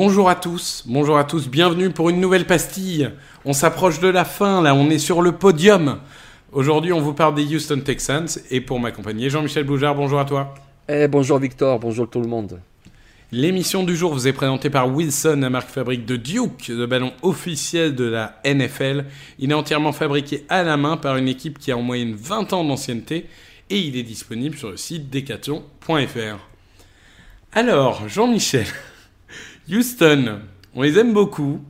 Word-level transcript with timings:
Bonjour 0.00 0.30
à 0.30 0.36
tous, 0.36 0.84
bonjour 0.86 1.18
à 1.18 1.24
tous, 1.24 1.48
bienvenue 1.48 1.90
pour 1.90 2.08
une 2.08 2.20
nouvelle 2.20 2.46
pastille. 2.46 3.10
On 3.44 3.52
s'approche 3.52 3.98
de 3.98 4.06
la 4.06 4.24
fin, 4.24 4.62
là, 4.62 4.72
on 4.72 4.90
est 4.90 4.98
sur 4.98 5.22
le 5.22 5.32
podium. 5.32 5.98
Aujourd'hui, 6.52 6.92
on 6.92 7.00
vous 7.00 7.14
parle 7.14 7.34
des 7.34 7.52
Houston 7.52 7.80
Texans 7.80 8.28
et 8.48 8.60
pour 8.60 8.78
m'accompagner, 8.78 9.28
Jean-Michel 9.28 9.64
Boujard, 9.64 9.96
bonjour 9.96 10.20
à 10.20 10.24
toi. 10.24 10.54
Eh, 10.88 11.08
bonjour 11.08 11.40
Victor, 11.40 11.80
bonjour 11.80 12.08
tout 12.08 12.20
le 12.20 12.28
monde. 12.28 12.60
L'émission 13.32 13.82
du 13.82 13.96
jour 13.96 14.12
vous 14.12 14.28
est 14.28 14.32
présentée 14.32 14.70
par 14.70 14.88
Wilson, 14.88 15.38
la 15.40 15.50
marque 15.50 15.68
fabrique 15.68 16.06
de 16.06 16.14
Duke, 16.14 16.68
le 16.68 16.86
ballon 16.86 17.12
officiel 17.22 17.96
de 17.96 18.04
la 18.04 18.40
NFL. 18.44 19.04
Il 19.40 19.50
est 19.50 19.54
entièrement 19.54 19.92
fabriqué 19.92 20.44
à 20.48 20.62
la 20.62 20.76
main 20.76 20.96
par 20.96 21.16
une 21.16 21.26
équipe 21.26 21.58
qui 21.58 21.72
a 21.72 21.76
en 21.76 21.82
moyenne 21.82 22.14
20 22.14 22.52
ans 22.52 22.62
d'ancienneté 22.62 23.26
et 23.68 23.80
il 23.80 23.96
est 23.96 24.04
disponible 24.04 24.56
sur 24.56 24.70
le 24.70 24.76
site 24.76 25.10
decathlon.fr. 25.10 26.38
Alors, 27.52 28.08
Jean-Michel, 28.08 28.66
Houston, 29.70 30.40
on 30.74 30.82
les 30.82 30.98
aime 30.98 31.12
beaucoup, 31.12 31.60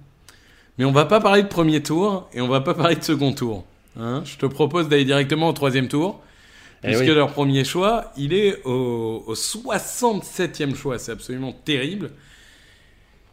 mais 0.78 0.84
on 0.84 0.92
va 0.92 1.04
pas 1.06 1.20
parler 1.20 1.42
de 1.42 1.48
premier 1.48 1.82
tour 1.82 2.28
et 2.32 2.40
on 2.40 2.48
va 2.48 2.60
pas 2.60 2.74
parler 2.74 2.96
de 2.96 3.02
second 3.04 3.32
tour. 3.32 3.64
Hein. 3.98 4.22
Je 4.24 4.36
te 4.36 4.46
propose 4.46 4.88
d'aller 4.88 5.04
directement 5.04 5.48
au 5.48 5.52
troisième 5.52 5.88
tour, 5.88 6.20
Eh 6.84 6.88
puisque 6.88 7.02
oui. 7.02 7.14
leur 7.14 7.32
premier 7.32 7.64
choix, 7.64 8.12
il 8.16 8.32
est 8.32 8.62
au, 8.64 9.24
au 9.26 9.34
67e 9.34 10.74
choix. 10.76 10.98
C'est 10.98 11.12
absolument 11.12 11.52
terrible. 11.52 12.10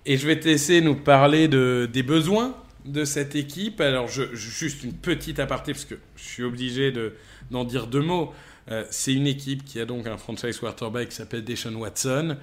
Et 0.08 0.18
je 0.18 0.28
vais 0.28 0.40
te 0.40 0.46
laisser 0.46 0.82
nous 0.82 0.96
parler 0.96 1.48
de, 1.48 1.90
des 1.92 2.04
besoins 2.04 2.56
de 2.86 3.06
cette 3.06 3.36
équipe. 3.36 3.82
Alors, 3.82 4.08
je, 4.08 4.24
je- 4.34 4.50
juste 4.50 4.84
une 4.84 4.94
petite 4.94 5.40
aparté, 5.40 5.74
parce 5.74 5.86
que 5.86 5.96
je 6.16 6.24
suis 6.24 6.44
obligé 6.44 6.92
de- 6.92 7.14
d'en 7.52 7.64
dire 7.64 7.88
deux 7.88 8.02
mots. 8.02 8.32
Euh, 8.72 8.84
c'est 8.90 9.14
une 9.14 9.28
équipe 9.28 9.64
qui 9.64 9.80
a 9.80 9.86
donc 9.86 10.08
un 10.08 10.18
franchise 10.18 10.58
quarterback 10.60 11.10
qui 11.10 11.16
s'appelle 11.16 11.44
Deshaun 11.44 11.76
Watson. 11.76 12.38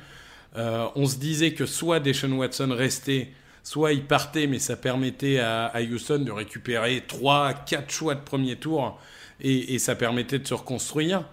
Euh, 0.57 0.87
on 0.97 1.07
se 1.07 1.17
disait 1.17 1.55
que 1.55 1.67
soit 1.67 2.01
Deshaun 2.01 2.33
Watson 2.33 2.69
restait, 2.73 3.31
soit 3.63 3.93
il 3.93 4.05
partait, 4.05 4.47
mais 4.47 4.59
ça 4.59 4.77
permettait 4.77 5.39
à, 5.39 5.73
Houston 5.91 6.19
de 6.21 6.33
récupérer 6.33 7.05
3, 7.07 7.55
4 7.55 7.91
choix 7.91 8.15
de 8.15 8.21
premier 8.21 8.57
tour 8.57 8.99
et, 9.41 9.79
ça 9.79 9.95
permettait 9.95 10.39
de 10.39 10.47
se 10.47 10.55
reconstruire. 10.55 11.25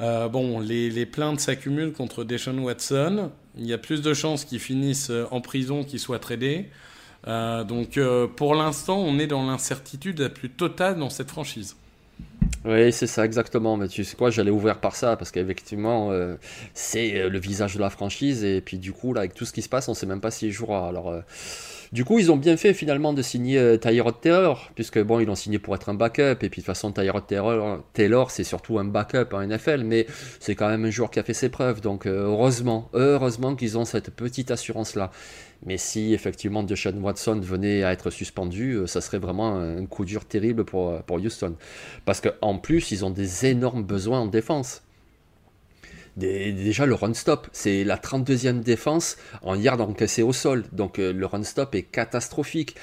Euh, 0.00 0.28
bon, 0.28 0.58
les, 0.60 1.06
plaintes 1.06 1.40
s'accumulent 1.40 1.92
contre 1.92 2.24
Deshaun 2.24 2.58
Watson. 2.58 3.30
Il 3.58 3.66
y 3.66 3.72
a 3.72 3.78
plus 3.78 4.00
de 4.00 4.14
chances 4.14 4.44
qu'il 4.44 4.60
finisse 4.60 5.10
euh, 5.10 5.26
en 5.30 5.40
prison 5.40 5.84
qu'il 5.84 6.00
soit 6.00 6.18
tradé. 6.18 6.68
Donc 7.26 8.00
pour 8.36 8.54
l'instant, 8.54 8.98
on 8.98 9.18
est 9.18 9.26
dans 9.26 9.44
l'incertitude 9.44 10.20
la 10.20 10.30
plus 10.30 10.48
totale 10.48 10.98
dans 10.98 11.10
cette 11.10 11.28
franchise. 11.28 11.76
Oui, 12.66 12.92
c'est 12.92 13.06
ça 13.06 13.24
exactement. 13.24 13.78
Mais 13.78 13.88
tu 13.88 14.04
sais 14.04 14.16
quoi, 14.16 14.28
j'allais 14.30 14.50
ouvrir 14.50 14.80
par 14.80 14.94
ça 14.94 15.16
parce 15.16 15.30
qu'effectivement, 15.30 16.10
euh, 16.12 16.36
c'est 16.74 17.16
euh, 17.16 17.30
le 17.30 17.38
visage 17.38 17.74
de 17.74 17.80
la 17.80 17.88
franchise 17.88 18.44
et 18.44 18.60
puis 18.60 18.76
du 18.78 18.92
coup 18.92 19.14
là, 19.14 19.20
avec 19.20 19.32
tout 19.32 19.46
ce 19.46 19.52
qui 19.54 19.62
se 19.62 19.68
passe, 19.70 19.88
on 19.88 19.94
sait 19.94 20.04
même 20.04 20.20
pas 20.20 20.30
s'il 20.30 20.52
jouera. 20.52 20.86
Alors, 20.86 21.08
euh, 21.08 21.20
du 21.92 22.04
coup, 22.04 22.18
ils 22.18 22.30
ont 22.30 22.36
bien 22.36 22.58
fait 22.58 22.74
finalement 22.74 23.14
de 23.14 23.22
signer 23.22 23.58
euh, 23.58 23.78
Tyrod 23.78 24.20
Taylor 24.20 24.70
puisque 24.74 25.02
bon, 25.02 25.20
ils 25.20 25.26
l'ont 25.26 25.34
signé 25.36 25.58
pour 25.58 25.74
être 25.74 25.88
un 25.88 25.94
backup 25.94 26.20
et 26.22 26.34
puis 26.34 26.48
de 26.48 26.54
toute 26.56 26.64
façon, 26.66 26.92
Tyrod 26.92 27.26
Taylor, 27.26 27.82
Taylor, 27.94 28.30
c'est 28.30 28.44
surtout 28.44 28.78
un 28.78 28.84
backup 28.84 29.32
en 29.32 29.40
NFL, 29.46 29.84
mais 29.84 30.06
c'est 30.38 30.54
quand 30.54 30.68
même 30.68 30.84
un 30.84 30.90
joueur 30.90 31.10
qui 31.10 31.18
a 31.18 31.22
fait 31.22 31.32
ses 31.32 31.48
preuves. 31.48 31.80
Donc 31.80 32.06
heureusement, 32.06 32.90
heureusement 32.92 33.56
qu'ils 33.56 33.78
ont 33.78 33.86
cette 33.86 34.10
petite 34.10 34.50
assurance 34.50 34.96
là. 34.96 35.10
Mais 35.66 35.76
si 35.76 36.14
effectivement 36.14 36.62
Deshaun 36.62 36.98
Watson 37.00 37.38
venait 37.40 37.82
à 37.82 37.92
être 37.92 38.10
suspendu, 38.10 38.72
euh, 38.72 38.86
ça 38.86 39.00
serait 39.00 39.18
vraiment 39.18 39.56
un 39.56 39.84
coup 39.86 40.04
dur 40.04 40.24
terrible 40.24 40.64
pour, 40.64 40.90
euh, 40.90 41.00
Houston. 41.10 41.54
Parce 42.04 42.20
qu'en 42.20 42.58
plus, 42.58 42.90
ils 42.92 43.04
ont 43.04 43.10
des 43.10 43.46
énormes 43.46 43.84
besoins 43.84 44.20
en 44.20 44.26
défense. 44.26 44.82
Déjà, 46.16 46.86
le 46.86 46.94
run-stop, 46.94 47.48
c'est 47.52 47.84
la 47.84 47.96
32e 47.96 48.60
défense 48.62 49.16
en 49.42 49.54
yards 49.54 49.80
encaissés 49.80 50.22
au 50.22 50.32
sol. 50.32 50.64
Donc, 50.72 50.98
euh, 50.98 51.12
le 51.12 51.26
run-stop 51.26 51.74
est 51.74 51.82
catastrophique. 51.82 52.74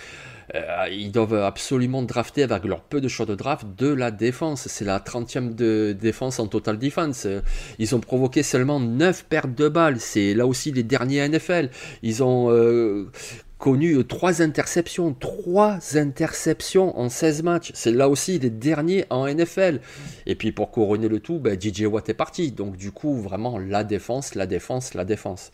Euh, 0.55 0.87
ils 0.89 1.11
doivent 1.11 1.33
absolument 1.33 2.03
drafter 2.03 2.43
avec 2.43 2.63
leur 2.63 2.81
peu 2.81 3.01
de 3.01 3.07
choix 3.07 3.25
de 3.25 3.35
draft 3.35 3.65
de 3.77 3.87
la 3.87 4.11
défense. 4.11 4.67
C'est 4.67 4.85
la 4.85 4.99
30e 4.99 5.55
de 5.55 5.95
défense 5.99 6.39
en 6.39 6.47
total 6.47 6.77
defense. 6.77 7.25
Euh, 7.25 7.41
Ils 7.79 7.95
ont 7.95 7.99
provoqué 7.99 8.43
seulement 8.43 8.79
9 8.79 9.25
pertes 9.25 9.55
de 9.55 9.67
balles. 9.67 9.99
C'est 9.99 10.33
là 10.33 10.47
aussi 10.47 10.71
les 10.71 10.83
derniers 10.83 11.27
NFL. 11.27 11.69
Ils 12.01 12.23
ont 12.23 12.49
euh, 12.51 13.11
connu 13.57 14.05
3 14.05 14.41
interceptions. 14.41 15.13
3 15.13 15.79
interceptions 15.95 16.97
en 16.97 17.09
16 17.09 17.43
matchs. 17.43 17.71
C'est 17.73 17.91
là 17.91 18.07
aussi 18.07 18.39
les 18.39 18.49
derniers 18.49 19.05
en 19.09 19.27
NFL. 19.27 19.81
Et 20.25 20.35
puis 20.35 20.53
pour 20.53 20.71
couronner 20.71 21.09
le 21.09 21.19
tout, 21.19 21.39
ben, 21.39 21.59
DJ 21.59 21.83
Watt 21.83 22.07
est 22.07 22.13
parti. 22.13 22.51
Donc 22.53 22.77
du 22.77 22.91
coup, 22.91 23.15
vraiment 23.21 23.59
la 23.59 23.83
défense, 23.83 24.33
la 24.35 24.45
défense, 24.45 24.93
la 24.93 25.03
défense. 25.03 25.51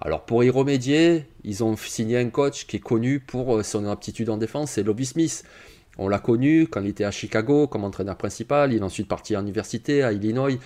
Alors 0.00 0.24
pour 0.24 0.44
y 0.44 0.50
remédier, 0.50 1.24
ils 1.44 1.64
ont 1.64 1.74
signé 1.76 2.18
un 2.18 2.28
coach 2.28 2.66
qui 2.66 2.76
est 2.76 2.80
connu 2.80 3.20
pour 3.20 3.56
euh, 3.56 3.62
son 3.62 3.86
aptitude 3.86 4.28
en 4.28 4.36
défense, 4.36 4.72
c'est 4.72 4.82
Lovie 4.82 5.06
Smith. 5.06 5.44
On 5.98 6.08
l'a 6.08 6.18
connu 6.18 6.66
quand 6.66 6.82
il 6.82 6.88
était 6.88 7.04
à 7.04 7.10
Chicago 7.10 7.66
comme 7.66 7.82
entraîneur 7.82 8.16
principal, 8.16 8.74
il 8.74 8.80
est 8.80 8.82
ensuite 8.82 9.08
parti 9.08 9.34
à 9.34 9.40
l'université 9.40 10.02
à 10.02 10.12
Illinois. 10.12 10.58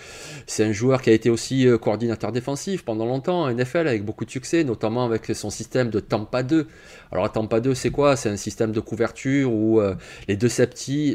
C'est 0.49 0.65
un 0.65 0.73
joueur 0.73 1.01
qui 1.01 1.11
a 1.11 1.13
été 1.13 1.31
aussi 1.31 1.69
euh, 1.69 1.79
coordinateur 1.79 2.33
défensif 2.33 2.85
pendant 2.85 3.07
longtemps 3.07 3.43
en 3.43 3.55
NFL 3.55 3.87
avec 3.87 4.05
beaucoup 4.05 4.25
de 4.25 4.31
succès, 4.31 4.65
notamment 4.65 5.05
avec 5.05 5.27
son 5.27 5.51
système 5.51 5.91
de 5.91 6.01
Tampa 6.01 6.43
2. 6.43 6.67
Alors 7.13 7.31
Tampa 7.31 7.61
2, 7.61 7.75
c'est 7.75 7.91
quoi? 7.91 8.17
C'est 8.17 8.31
un 8.31 8.37
système 8.37 8.73
de 8.73 8.81
couverture 8.81 9.53
où 9.53 9.81
euh, 9.81 9.95
les 10.27 10.37
deux 10.37 10.49
safety, 10.49 11.15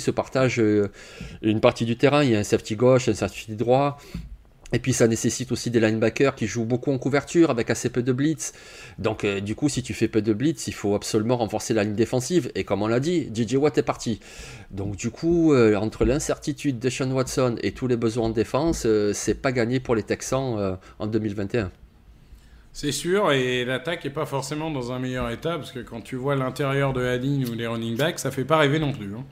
se 0.00 0.10
partagent 0.10 0.62
une 1.42 1.60
partie 1.60 1.84
du 1.84 1.98
terrain. 1.98 2.24
Il 2.24 2.30
y 2.30 2.34
a 2.34 2.38
un 2.38 2.44
safety 2.44 2.76
gauche, 2.76 3.10
un 3.10 3.14
safety 3.14 3.54
droit. 3.54 3.98
Et 4.72 4.78
puis 4.78 4.92
ça 4.92 5.06
nécessite 5.06 5.52
aussi 5.52 5.70
des 5.70 5.80
linebackers 5.80 6.34
qui 6.34 6.46
jouent 6.46 6.64
beaucoup 6.64 6.92
en 6.92 6.98
couverture 6.98 7.50
avec 7.50 7.68
assez 7.70 7.90
peu 7.90 8.02
de 8.02 8.12
blitz. 8.12 8.52
Donc 8.98 9.24
euh, 9.24 9.40
du 9.40 9.54
coup, 9.54 9.68
si 9.68 9.82
tu 9.82 9.92
fais 9.94 10.08
peu 10.08 10.22
de 10.22 10.32
blitz, 10.32 10.66
il 10.66 10.72
faut 10.72 10.94
absolument 10.94 11.36
renforcer 11.36 11.74
la 11.74 11.84
ligne 11.84 11.94
défensive. 11.94 12.50
Et 12.54 12.64
comme 12.64 12.82
on 12.82 12.86
l'a 12.86 13.00
dit, 13.00 13.28
JJ 13.34 13.56
Watt 13.56 13.76
est 13.76 13.82
parti. 13.82 14.20
Donc 14.70 14.96
du 14.96 15.10
coup, 15.10 15.52
euh, 15.52 15.76
entre 15.76 16.04
l'incertitude 16.04 16.78
de 16.78 16.88
Sean 16.88 17.10
Watson 17.10 17.56
et 17.62 17.72
tous 17.72 17.86
les 17.86 17.96
besoins 17.96 18.26
en 18.26 18.30
défense, 18.30 18.84
euh, 18.86 19.12
c'est 19.12 19.34
pas 19.34 19.52
gagné 19.52 19.80
pour 19.80 19.94
les 19.94 20.02
Texans 20.02 20.78
en 20.98 21.06
2021. 21.06 21.70
C'est 22.74 22.92
sûr, 22.92 23.32
et 23.32 23.66
l'attaque 23.66 24.04
n'est 24.04 24.10
pas 24.10 24.24
forcément 24.24 24.70
dans 24.70 24.92
un 24.92 24.98
meilleur 24.98 25.28
état, 25.28 25.58
parce 25.58 25.72
que 25.72 25.80
quand 25.80 26.00
tu 26.00 26.16
vois 26.16 26.36
l'intérieur 26.36 26.94
de 26.94 27.02
la 27.02 27.18
ligne 27.18 27.46
ou 27.46 27.52
les 27.52 27.66
running 27.66 27.98
backs, 27.98 28.18
ça 28.18 28.30
fait 28.30 28.46
pas 28.46 28.56
rêver 28.56 28.78
non 28.78 28.92
plus. 28.92 29.14
hein. 29.14 29.24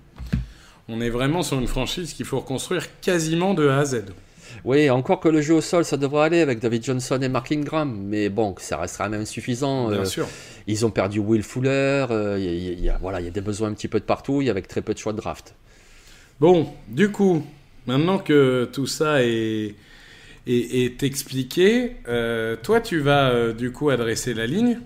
On 0.88 1.00
est 1.00 1.08
vraiment 1.08 1.42
sur 1.42 1.58
une 1.58 1.66
franchise 1.66 2.12
qu'il 2.12 2.26
faut 2.26 2.40
reconstruire 2.40 3.00
quasiment 3.00 3.54
de 3.54 3.66
A 3.68 3.78
à 3.78 3.84
Z. 3.86 4.04
Oui, 4.64 4.90
encore 4.90 5.20
que 5.20 5.28
le 5.28 5.40
jeu 5.40 5.54
au 5.54 5.60
sol, 5.60 5.84
ça 5.84 5.96
devrait 5.96 6.26
aller 6.26 6.40
avec 6.40 6.58
David 6.60 6.84
Johnson 6.84 7.18
et 7.22 7.28
Mark 7.28 7.50
Ingram, 7.52 7.94
mais 8.06 8.28
bon, 8.28 8.54
ça 8.58 8.76
restera 8.78 9.08
même 9.08 9.22
insuffisant. 9.22 9.88
Bien 9.90 10.00
Euh, 10.00 10.04
sûr. 10.04 10.26
Ils 10.66 10.84
ont 10.86 10.90
perdu 10.90 11.18
Will 11.18 11.42
Fuller, 11.42 12.06
euh, 12.10 12.38
y 12.38 12.48
a- 12.48 12.72
y 12.74 12.88
a- 12.88 12.98
voilà, 13.00 13.20
il 13.20 13.24
y 13.24 13.28
a 13.28 13.32
des 13.32 13.40
besoins 13.40 13.68
un 13.68 13.74
petit 13.74 13.88
peu 13.88 13.98
de 14.00 14.04
partout, 14.04 14.42
il 14.42 14.46
y 14.46 14.48
a 14.48 14.52
avec 14.52 14.68
très 14.68 14.82
peu 14.82 14.92
de 14.94 14.98
choix 14.98 15.12
de 15.12 15.18
draft. 15.18 15.54
Bon, 16.40 16.68
du 16.88 17.10
coup, 17.10 17.44
maintenant 17.86 18.18
que 18.18 18.68
tout 18.72 18.86
ça 18.86 19.22
est, 19.24 19.74
est, 20.46 20.84
est 20.84 21.02
expliqué, 21.02 21.96
euh, 22.08 22.56
toi, 22.62 22.80
tu 22.80 22.98
vas 23.00 23.30
euh, 23.30 23.52
du 23.52 23.72
coup 23.72 23.90
adresser 23.90 24.32
la 24.34 24.46
ligne. 24.46 24.78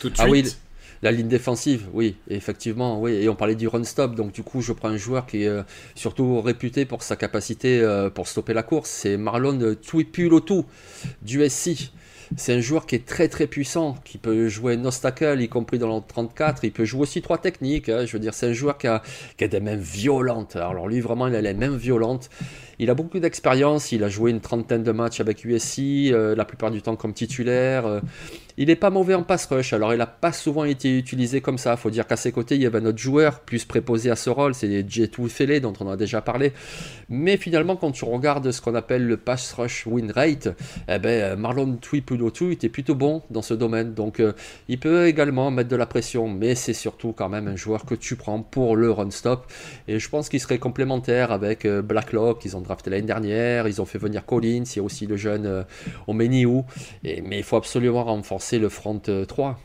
Tout 0.00 0.08
de 0.10 0.14
Ah 0.18 0.26
oui, 0.28 0.44
suite. 0.44 0.58
La 1.02 1.10
ligne 1.10 1.28
défensive, 1.28 1.88
oui, 1.92 2.16
effectivement, 2.28 3.00
oui. 3.00 3.12
Et 3.14 3.28
on 3.28 3.34
parlait 3.34 3.56
du 3.56 3.66
run 3.66 3.82
stop, 3.84 4.14
donc 4.14 4.32
du 4.32 4.42
coup, 4.42 4.60
je 4.60 4.72
prends 4.72 4.88
un 4.88 4.96
joueur 4.96 5.26
qui 5.26 5.42
est 5.42 5.48
euh, 5.48 5.62
surtout 5.96 6.40
réputé 6.40 6.84
pour 6.84 7.02
sa 7.02 7.16
capacité 7.16 7.80
euh, 7.80 8.08
pour 8.08 8.28
stopper 8.28 8.54
la 8.54 8.62
course. 8.62 8.88
C'est 8.88 9.16
Marlon 9.16 9.74
Tuipulotu 9.74 10.62
du 11.22 11.48
SC. 11.48 11.92
C'est 12.36 12.54
un 12.54 12.60
joueur 12.60 12.86
qui 12.86 12.94
est 12.94 13.04
très 13.04 13.28
très 13.28 13.46
puissant, 13.46 13.96
qui 14.04 14.16
peut 14.16 14.48
jouer 14.48 14.74
un 14.74 14.84
obstacle, 14.84 15.40
y 15.40 15.48
compris 15.48 15.78
dans 15.78 15.94
le 15.94 16.02
34. 16.06 16.64
Il 16.64 16.72
peut 16.72 16.84
jouer 16.84 17.02
aussi 17.02 17.20
trois 17.20 17.38
techniques. 17.38 17.88
hein. 17.88 18.06
Je 18.06 18.12
veux 18.12 18.18
dire, 18.18 18.32
c'est 18.34 18.46
un 18.48 18.52
joueur 18.52 18.78
qui 18.78 18.86
a, 18.86 19.02
des 19.38 19.60
mains 19.60 19.76
violentes. 19.76 20.56
Alors 20.56 20.88
lui, 20.88 21.00
vraiment, 21.00 21.26
il 21.26 21.34
a 21.34 21.40
les 21.40 21.54
mains 21.54 21.76
violentes. 21.76 22.30
Il 22.78 22.90
a 22.90 22.94
beaucoup 22.94 23.18
d'expérience. 23.18 23.92
Il 23.92 24.02
a 24.02 24.08
joué 24.08 24.30
une 24.30 24.40
trentaine 24.40 24.82
de 24.82 24.92
matchs 24.92 25.20
avec 25.20 25.44
USC, 25.44 25.78
euh, 25.78 26.34
la 26.34 26.44
plupart 26.44 26.70
du 26.70 26.80
temps 26.80 26.96
comme 26.96 27.12
titulaire. 27.12 27.86
euh, 27.86 28.00
il 28.58 28.66
n'est 28.68 28.76
pas 28.76 28.90
mauvais 28.90 29.14
en 29.14 29.22
pass 29.22 29.46
rush, 29.46 29.72
alors 29.72 29.94
il 29.94 29.98
n'a 29.98 30.06
pas 30.06 30.32
souvent 30.32 30.64
été 30.64 30.98
utilisé 30.98 31.40
comme 31.40 31.58
ça. 31.58 31.76
faut 31.76 31.90
dire 31.90 32.06
qu'à 32.06 32.16
ses 32.16 32.32
côtés, 32.32 32.56
il 32.56 32.62
y 32.62 32.66
avait 32.66 32.78
un 32.78 32.86
autre 32.86 32.98
joueur 32.98 33.40
plus 33.40 33.64
préposé 33.64 34.10
à 34.10 34.16
ce 34.16 34.28
rôle, 34.28 34.54
c'est 34.54 34.88
Jetou 34.88 35.28
Fele, 35.28 35.60
dont 35.60 35.72
on 35.80 35.88
a 35.88 35.96
déjà 35.96 36.20
parlé. 36.20 36.52
Mais 37.08 37.36
finalement, 37.36 37.76
quand 37.76 37.92
tu 37.92 38.04
regardes 38.04 38.50
ce 38.50 38.60
qu'on 38.60 38.74
appelle 38.74 39.06
le 39.06 39.16
pass 39.16 39.52
rush 39.54 39.86
win 39.86 40.10
rate, 40.10 40.48
eh 40.88 40.98
ben, 40.98 41.36
Marlon 41.36 41.78
Tuipulotu 42.30 42.52
était 42.52 42.68
plutôt 42.68 42.94
bon 42.94 43.22
dans 43.30 43.42
ce 43.42 43.54
domaine. 43.54 43.94
Donc 43.94 44.20
euh, 44.20 44.32
il 44.68 44.78
peut 44.78 45.06
également 45.06 45.50
mettre 45.50 45.68
de 45.68 45.76
la 45.76 45.86
pression, 45.86 46.28
mais 46.28 46.54
c'est 46.54 46.72
surtout 46.72 47.12
quand 47.12 47.28
même 47.28 47.48
un 47.48 47.56
joueur 47.56 47.84
que 47.84 47.94
tu 47.94 48.16
prends 48.16 48.42
pour 48.42 48.76
le 48.76 48.90
run 48.90 49.10
stop. 49.10 49.46
Et 49.88 49.98
je 49.98 50.08
pense 50.08 50.28
qu'il 50.28 50.40
serait 50.40 50.58
complémentaire 50.58 51.32
avec 51.32 51.64
euh, 51.64 51.82
Blacklock, 51.82 52.44
ils 52.44 52.56
ont 52.56 52.60
drafté 52.60 52.90
l'année 52.90 53.06
dernière, 53.06 53.68
ils 53.68 53.80
ont 53.80 53.86
fait 53.86 53.98
venir 53.98 54.24
Collins, 54.24 54.64
il 54.64 54.76
y 54.76 54.80
a 54.80 54.82
aussi 54.82 55.06
le 55.06 55.16
jeune 55.16 55.46
euh, 55.46 55.62
Omeniou. 56.06 56.64
Mais 57.02 57.38
il 57.38 57.42
faut 57.42 57.56
absolument 57.56 58.04
renforcer 58.04 58.58
le 58.58 58.68
front 58.68 59.00
euh, 59.08 59.24
3. 59.24 59.58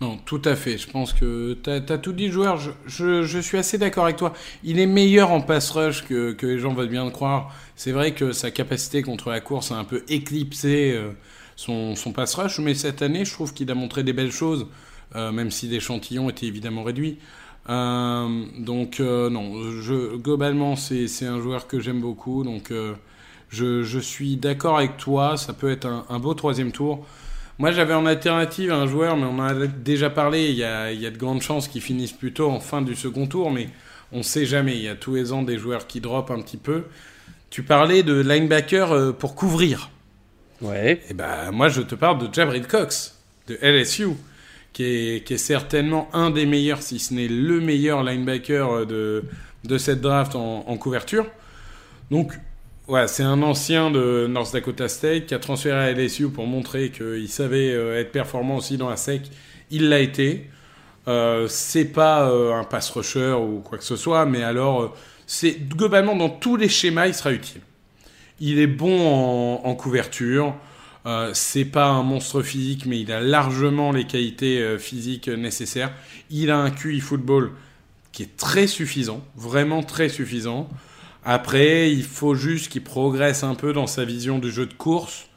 Non, 0.00 0.18
tout 0.18 0.42
à 0.44 0.56
fait. 0.56 0.76
Je 0.76 0.88
pense 0.90 1.12
que 1.12 1.54
tu 1.62 1.70
as, 1.70 1.80
tout 1.98 2.12
dit, 2.12 2.28
joueur. 2.30 2.58
Je, 2.86 3.22
je- 3.22 3.38
suis 3.40 3.56
assez 3.58 3.78
d'accord 3.78 4.04
avec 4.04 4.16
toi. 4.16 4.32
Il 4.64 4.78
est 4.78 4.86
meilleur 4.86 5.30
en 5.30 5.40
pass 5.40 5.70
rush 5.70 6.04
que, 6.04 6.32
que 6.32 6.46
les 6.46 6.58
gens 6.58 6.74
veulent 6.74 6.88
bien 6.88 7.04
le 7.04 7.10
croire. 7.10 7.54
C'est 7.76 7.92
vrai 7.92 8.12
que 8.12 8.32
sa 8.32 8.50
capacité 8.50 9.02
contre 9.02 9.30
la 9.30 9.40
course 9.40 9.70
a 9.70 9.76
un 9.76 9.84
peu 9.84 10.02
éclipsé 10.08 10.92
euh, 10.94 11.12
son, 11.56 11.94
son 11.94 12.12
pass 12.12 12.34
rush, 12.34 12.58
mais 12.58 12.74
cette 12.74 13.02
année, 13.02 13.24
je 13.24 13.32
trouve 13.32 13.54
qu'il 13.54 13.70
a 13.70 13.74
montré 13.74 14.02
des 14.02 14.12
belles 14.12 14.32
choses, 14.32 14.66
euh, 15.14 15.30
même 15.32 15.50
si 15.50 15.68
l'échantillon 15.68 16.28
était 16.28 16.46
évidemment 16.46 16.82
réduit. 16.82 17.18
Euh, 17.70 18.44
donc, 18.58 18.98
non, 19.00 19.62
je, 19.80 20.16
globalement, 20.16 20.76
c'est 20.76 21.06
un 21.26 21.40
joueur 21.40 21.66
que 21.68 21.80
j'aime 21.80 22.00
beaucoup. 22.00 22.42
Donc, 22.44 22.72
je, 23.50 23.82
je 23.82 23.98
suis 23.98 24.36
d'accord 24.36 24.78
avec 24.78 24.96
toi. 24.96 25.36
Ça 25.36 25.52
peut 25.52 25.70
être 25.70 26.04
un 26.08 26.18
beau 26.18 26.34
troisième 26.34 26.72
tour. 26.72 27.06
Moi, 27.58 27.70
j'avais 27.70 27.94
en 27.94 28.04
alternative 28.04 28.72
un 28.72 28.86
joueur, 28.86 29.16
mais 29.16 29.26
on 29.26 29.38
en 29.38 29.46
a 29.46 29.66
déjà 29.66 30.10
parlé. 30.10 30.48
Il 30.48 30.56
y 30.56 30.64
a, 30.64 30.90
il 30.92 31.00
y 31.00 31.06
a 31.06 31.10
de 31.10 31.16
grandes 31.16 31.42
chances 31.42 31.68
qu'il 31.68 31.82
finisse 31.82 32.12
plutôt 32.12 32.50
en 32.50 32.58
fin 32.58 32.82
du 32.82 32.96
second 32.96 33.26
tour, 33.26 33.50
mais 33.50 33.68
on 34.12 34.22
sait 34.22 34.44
jamais. 34.44 34.76
Il 34.76 34.82
y 34.82 34.88
a 34.88 34.96
tous 34.96 35.14
les 35.14 35.32
ans 35.32 35.42
des 35.42 35.56
joueurs 35.56 35.86
qui 35.86 36.00
drop 36.00 36.30
un 36.30 36.40
petit 36.40 36.56
peu. 36.56 36.84
Tu 37.50 37.62
parlais 37.62 38.02
de 38.02 38.20
linebacker 38.20 38.90
euh, 38.90 39.12
pour 39.12 39.36
couvrir. 39.36 39.90
Ouais. 40.60 41.00
Et 41.08 41.14
ben, 41.14 41.52
moi, 41.52 41.68
je 41.68 41.82
te 41.82 41.94
parle 41.94 42.18
de 42.18 42.32
Jabril 42.32 42.66
Cox, 42.66 43.20
de 43.46 43.56
LSU, 43.62 44.08
qui 44.72 44.84
est, 44.84 45.24
qui 45.24 45.34
est 45.34 45.38
certainement 45.38 46.08
un 46.12 46.30
des 46.30 46.46
meilleurs, 46.46 46.82
si 46.82 46.98
ce 46.98 47.14
n'est 47.14 47.28
le 47.28 47.60
meilleur 47.60 48.02
linebacker 48.02 48.68
euh, 48.68 48.84
de, 48.84 49.24
de 49.62 49.78
cette 49.78 50.00
draft 50.00 50.34
en, 50.34 50.64
en 50.66 50.76
couverture. 50.76 51.26
Donc, 52.10 52.32
voilà, 52.86 53.08
c'est 53.08 53.22
un 53.22 53.42
ancien 53.42 53.90
de 53.90 54.26
North 54.28 54.52
Dakota 54.52 54.88
State 54.88 55.26
qui 55.26 55.34
a 55.34 55.38
transféré 55.38 55.78
à 55.78 55.92
LSU 55.92 56.28
pour 56.28 56.46
montrer 56.46 56.90
qu'il 56.90 57.28
savait 57.28 57.72
euh, 57.72 57.98
être 57.98 58.12
performant 58.12 58.56
aussi 58.56 58.76
dans 58.76 58.90
la 58.90 58.96
sec. 58.96 59.22
Il 59.70 59.88
l'a 59.88 60.00
été. 60.00 60.50
Euh, 61.06 61.48
c'est 61.48 61.84
pas 61.84 62.28
euh, 62.30 62.54
un 62.54 62.64
pass 62.64 62.90
rusher 62.90 63.32
ou 63.32 63.60
quoi 63.60 63.76
que 63.78 63.84
ce 63.84 63.96
soit, 63.96 64.24
mais 64.24 64.42
alors, 64.42 64.82
euh, 64.82 64.92
c'est 65.26 65.68
globalement 65.68 66.16
dans 66.16 66.30
tous 66.30 66.56
les 66.56 66.68
schémas, 66.68 67.06
il 67.06 67.14
sera 67.14 67.32
utile. 67.32 67.60
Il 68.40 68.58
est 68.58 68.66
bon 68.66 69.00
en, 69.06 69.66
en 69.66 69.74
couverture. 69.74 70.54
C'est 71.34 71.66
pas 71.66 71.88
un 71.88 72.02
monstre 72.02 72.40
physique, 72.40 72.86
mais 72.86 72.98
il 72.98 73.12
a 73.12 73.20
largement 73.20 73.92
les 73.92 74.06
qualités 74.06 74.78
physiques 74.78 75.28
nécessaires. 75.28 75.92
Il 76.30 76.50
a 76.50 76.56
un 76.56 76.70
QI 76.70 76.98
football 77.00 77.52
qui 78.10 78.22
est 78.22 78.36
très 78.38 78.66
suffisant, 78.66 79.22
vraiment 79.36 79.82
très 79.82 80.08
suffisant. 80.08 80.66
Après, 81.24 81.90
il 81.90 82.04
faut 82.04 82.34
juste 82.34 82.70
qu'il 82.70 82.84
progresse 82.84 83.44
un 83.44 83.54
peu 83.54 83.72
dans 83.72 83.86
sa 83.86 84.04
vision 84.04 84.38
du 84.38 84.50
jeu 84.50 84.66
de 84.66 84.74
course, 84.74 85.28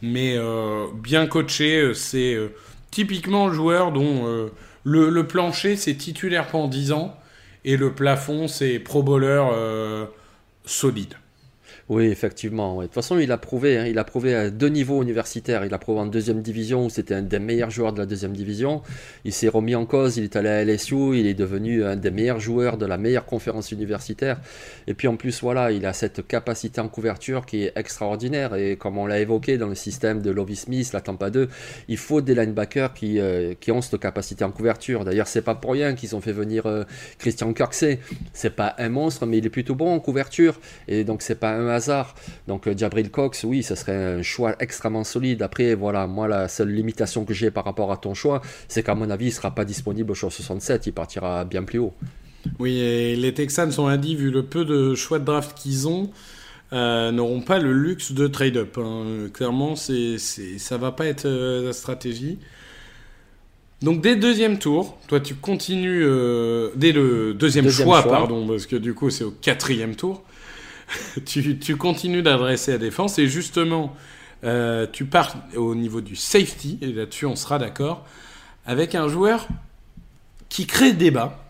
mais 0.00 0.36
euh, 0.36 0.86
bien 0.94 1.26
coaché, 1.26 1.80
euh, 1.80 1.94
c'est 1.94 2.34
euh, 2.34 2.48
typiquement 2.90 3.48
le 3.48 3.54
joueur 3.54 3.92
dont 3.92 4.50
le, 4.84 5.26
plancher 5.26 5.76
c'est 5.76 5.96
titulaire 5.96 6.46
pendant 6.48 6.68
10 6.68 6.92
ans 6.92 7.16
et 7.64 7.76
le 7.76 7.92
plafond 7.92 8.48
c'est 8.48 8.78
pro 8.78 9.02
bowler 9.02 9.44
solide. 10.64 11.14
Oui, 11.90 12.06
effectivement. 12.06 12.78
De 12.78 12.86
toute 12.86 12.94
façon, 12.94 13.18
il 13.18 13.30
a 13.30 13.36
prouvé, 13.36 13.76
hein, 13.76 13.84
il 13.86 13.98
a 13.98 14.04
prouvé 14.04 14.34
à 14.34 14.48
deux 14.48 14.68
niveaux 14.68 15.02
universitaires. 15.02 15.66
Il 15.66 15.74
a 15.74 15.78
prouvé 15.78 16.00
en 16.00 16.06
deuxième 16.06 16.40
division 16.40 16.86
où 16.86 16.90
c'était 16.90 17.14
un 17.14 17.20
des 17.20 17.38
meilleurs 17.38 17.68
joueurs 17.68 17.92
de 17.92 17.98
la 17.98 18.06
deuxième 18.06 18.32
division. 18.32 18.80
Il 19.26 19.34
s'est 19.34 19.48
remis 19.48 19.74
en 19.74 19.84
cause, 19.84 20.16
il 20.16 20.24
est 20.24 20.34
allé 20.34 20.48
à 20.48 20.64
LSU, 20.64 21.18
il 21.18 21.26
est 21.26 21.34
devenu 21.34 21.84
un 21.84 21.96
des 21.96 22.10
meilleurs 22.10 22.40
joueurs 22.40 22.78
de 22.78 22.86
la 22.86 22.96
meilleure 22.96 23.26
conférence 23.26 23.70
universitaire. 23.70 24.40
Et 24.86 24.94
puis 24.94 25.08
en 25.08 25.16
plus, 25.16 25.42
voilà, 25.42 25.72
il 25.72 25.84
a 25.84 25.92
cette 25.92 26.26
capacité 26.26 26.80
en 26.80 26.88
couverture 26.88 27.44
qui 27.44 27.64
est 27.64 27.72
extraordinaire. 27.76 28.54
Et 28.54 28.76
comme 28.76 28.96
on 28.96 29.06
l'a 29.06 29.20
évoqué 29.20 29.58
dans 29.58 29.68
le 29.68 29.74
système 29.74 30.22
de 30.22 30.30
Lovie 30.30 30.56
Smith, 30.56 30.90
la 30.94 31.02
Tampa 31.02 31.28
2, 31.28 31.50
il 31.88 31.98
faut 31.98 32.22
des 32.22 32.34
linebackers 32.34 32.94
qui, 32.94 33.20
euh, 33.20 33.52
qui 33.60 33.72
ont 33.72 33.82
cette 33.82 34.00
capacité 34.00 34.42
en 34.42 34.52
couverture. 34.52 35.04
D'ailleurs, 35.04 35.28
c'est 35.28 35.42
pas 35.42 35.54
pour 35.54 35.72
rien 35.72 35.94
qu'ils 35.94 36.16
ont 36.16 36.22
fait 36.22 36.32
venir 36.32 36.64
euh, 36.64 36.84
Christian 37.18 37.52
Kirksey. 37.52 37.98
C'est 38.32 38.56
pas 38.56 38.74
un 38.78 38.88
monstre, 38.88 39.26
mais 39.26 39.36
il 39.36 39.44
est 39.44 39.50
plutôt 39.50 39.74
bon 39.74 39.92
en 39.92 40.00
couverture. 40.00 40.58
Et 40.88 41.04
donc, 41.04 41.20
c'est 41.20 41.34
pas 41.34 41.50
un 41.50 41.73
hasard. 41.74 42.14
Donc, 42.48 42.66
euh, 42.66 42.74
Jabril 42.76 43.10
Cox, 43.10 43.44
oui, 43.44 43.62
ce 43.62 43.74
serait 43.74 44.16
un 44.18 44.22
choix 44.22 44.56
extrêmement 44.60 45.04
solide. 45.04 45.42
Après, 45.42 45.74
voilà, 45.74 46.06
moi, 46.06 46.26
la 46.28 46.48
seule 46.48 46.70
limitation 46.70 47.24
que 47.26 47.34
j'ai 47.34 47.50
par 47.50 47.64
rapport 47.64 47.92
à 47.92 47.98
ton 47.98 48.14
choix, 48.14 48.40
c'est 48.68 48.82
qu'à 48.82 48.94
mon 48.94 49.10
avis, 49.10 49.26
il 49.26 49.32
sera 49.32 49.54
pas 49.54 49.64
disponible 49.66 50.10
au 50.12 50.14
choix 50.14 50.30
67. 50.30 50.86
Il 50.86 50.92
partira 50.92 51.44
bien 51.44 51.62
plus 51.64 51.78
haut. 51.80 51.92
Oui, 52.58 52.78
et 52.78 53.16
les 53.16 53.34
Texans 53.34 53.70
ont 53.78 53.94
dit, 53.96 54.16
vu 54.16 54.30
le 54.30 54.42
peu 54.44 54.64
de 54.64 54.94
choix 54.94 55.18
de 55.18 55.24
draft 55.24 55.56
qu'ils 55.56 55.88
ont, 55.88 56.10
euh, 56.72 57.10
n'auront 57.12 57.40
pas 57.42 57.58
le 57.58 57.72
luxe 57.72 58.12
de 58.12 58.26
trade-up. 58.26 58.78
hein. 58.78 59.28
Clairement, 59.32 59.76
c'est, 59.76 60.18
c'est, 60.18 60.58
ça 60.58 60.76
va 60.78 60.92
pas 60.92 61.06
être 61.06 61.26
euh, 61.26 61.66
la 61.66 61.72
stratégie. 61.72 62.38
Donc 63.82 64.00
dès 64.00 64.14
le 64.14 64.20
deuxième 64.20 64.58
tour, 64.58 64.96
toi 65.08 65.20
tu 65.20 65.34
continues, 65.34 66.02
euh, 66.06 66.70
dès 66.74 66.92
le 66.92 67.34
deuxième, 67.34 67.66
Deuxième 67.66 67.86
choix, 67.86 68.02
choix. 68.02 68.10
pardon, 68.12 68.46
parce 68.46 68.66
que 68.66 68.76
du 68.76 68.94
coup 68.94 69.10
c'est 69.10 69.24
au 69.24 69.30
quatrième 69.30 69.94
tour, 69.94 70.22
tu, 71.24 71.76
continues 71.76 72.22
d'adresser 72.22 72.72
la 72.72 72.78
défense 72.78 73.18
et 73.18 73.26
justement 73.26 73.96
euh, 74.44 74.86
tu 74.90 75.04
pars 75.04 75.36
au 75.56 75.74
niveau 75.74 76.00
du 76.00 76.16
safety, 76.16 76.78
et 76.82 76.92
là-dessus 76.92 77.26
on 77.26 77.36
sera 77.36 77.58
d'accord, 77.58 78.06
avec 78.66 78.94
un 78.94 79.08
joueur 79.08 79.46
qui 80.48 80.66
crée 80.66 80.92
débat, 80.92 81.42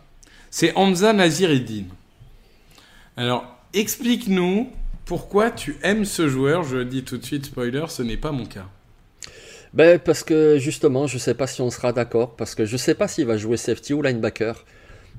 c'est 0.50 0.72
Hamza 0.76 1.12
Nazireddin. 1.12 1.84
Alors 3.16 3.46
explique-nous 3.72 4.70
pourquoi 5.04 5.50
tu 5.50 5.76
aimes 5.82 6.04
ce 6.04 6.28
joueur, 6.28 6.62
je 6.62 6.76
le 6.78 6.84
dis 6.84 7.02
tout 7.02 7.18
de 7.18 7.24
suite, 7.24 7.46
spoiler, 7.46 7.84
ce 7.88 8.02
n'est 8.02 8.16
pas 8.16 8.32
mon 8.32 8.46
cas. 8.46 8.66
Ben, 9.74 9.98
parce 9.98 10.22
que 10.22 10.58
justement, 10.58 11.08
je 11.08 11.18
sais 11.18 11.34
pas 11.34 11.48
si 11.48 11.60
on 11.60 11.70
sera 11.70 11.92
d'accord, 11.92 12.36
parce 12.36 12.54
que 12.54 12.64
je 12.64 12.76
sais 12.76 12.94
pas 12.94 13.08
s'il 13.08 13.26
va 13.26 13.36
jouer 13.36 13.56
safety 13.56 13.92
ou 13.92 14.02
linebacker. 14.02 14.64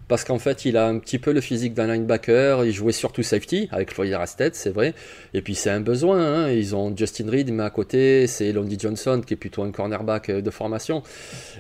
Parce 0.07 0.24
qu'en 0.24 0.38
fait, 0.38 0.65
il 0.65 0.77
a 0.77 0.85
un 0.88 1.00
petit 1.00 1.17
peu 1.17 1.31
le 1.33 1.41
physique 1.41 1.74
d'un 1.74 1.88
linebacker. 1.88 2.63
Il 2.65 2.71
jouait 2.71 2.91
surtout 2.91 3.24
safety 3.24 3.67
avec 3.71 3.91
Florida 3.91 4.24
State, 4.27 4.53
c'est 4.55 4.69
vrai. 4.69 4.93
Et 5.33 5.41
puis 5.41 5.55
c'est 5.55 5.71
un 5.71 5.79
besoin. 5.79 6.19
hein. 6.21 6.50
Ils 6.51 6.75
ont 6.75 6.95
Justin 6.95 7.29
Reed, 7.29 7.51
mais 7.51 7.63
à 7.63 7.69
côté, 7.71 8.27
c'est 8.27 8.51
Londy 8.51 8.77
Johnson 8.79 9.21
qui 9.25 9.33
est 9.33 9.38
plutôt 9.38 9.63
un 9.63 9.71
cornerback 9.71 10.29
euh, 10.29 10.41
de 10.41 10.50
formation. 10.51 11.01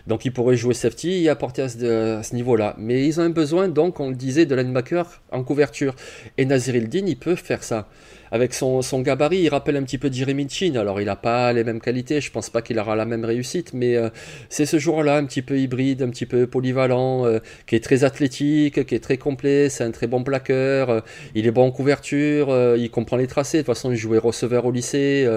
Donc 0.05 0.25
il 0.25 0.31
pourrait 0.31 0.57
jouer 0.57 0.75
safety 0.75 1.23
et 1.23 1.29
apporter 1.29 1.63
à 1.63 1.69
ce, 1.69 2.17
à 2.17 2.23
ce 2.23 2.35
niveau-là. 2.35 2.75
Mais 2.77 3.05
ils 3.07 3.19
ont 3.19 3.23
un 3.23 3.29
besoin, 3.29 3.67
donc 3.67 3.99
on 3.99 4.09
le 4.09 4.15
disait, 4.15 4.45
de 4.45 4.53
linebacker 4.55 5.21
en 5.31 5.43
couverture. 5.43 5.95
Et 6.37 6.45
Nazir 6.45 6.75
Hildin, 6.75 7.05
il 7.07 7.17
peut 7.17 7.35
faire 7.35 7.63
ça. 7.63 7.87
Avec 8.31 8.53
son, 8.53 8.81
son 8.81 9.01
gabarit, 9.01 9.39
il 9.39 9.49
rappelle 9.49 9.77
un 9.77 9.83
petit 9.83 9.97
peu 9.97 10.11
Jeremy 10.11 10.47
Chin. 10.49 10.75
Alors 10.75 10.99
il 10.99 11.05
n'a 11.05 11.15
pas 11.15 11.53
les 11.53 11.63
mêmes 11.63 11.79
qualités, 11.79 12.21
je 12.21 12.31
pense 12.31 12.49
pas 12.49 12.61
qu'il 12.61 12.79
aura 12.79 12.95
la 12.95 13.05
même 13.05 13.23
réussite, 13.23 13.73
mais 13.73 13.95
euh, 13.95 14.09
c'est 14.49 14.65
ce 14.65 14.79
joueur-là, 14.79 15.17
un 15.17 15.25
petit 15.25 15.41
peu 15.41 15.59
hybride, 15.59 16.01
un 16.01 16.09
petit 16.09 16.25
peu 16.25 16.47
polyvalent, 16.47 17.25
euh, 17.25 17.39
qui 17.67 17.75
est 17.75 17.83
très 17.83 18.03
athlétique, 18.03 18.85
qui 18.85 18.95
est 18.95 18.99
très 18.99 19.17
complet, 19.17 19.69
c'est 19.69 19.83
un 19.83 19.91
très 19.91 20.07
bon 20.07 20.23
plaqueur, 20.23 20.89
euh, 20.89 20.99
il 21.35 21.45
est 21.47 21.51
bon 21.51 21.67
en 21.67 21.71
couverture, 21.71 22.75
il 22.77 22.89
comprend 22.89 23.17
les 23.17 23.27
tracés, 23.27 23.59
de 23.59 23.63
toute 23.63 23.75
façon 23.75 23.91
il 23.91 23.97
jouait 23.97 24.17
receveur 24.17 24.65
au 24.65 24.71
lycée, 24.71 25.27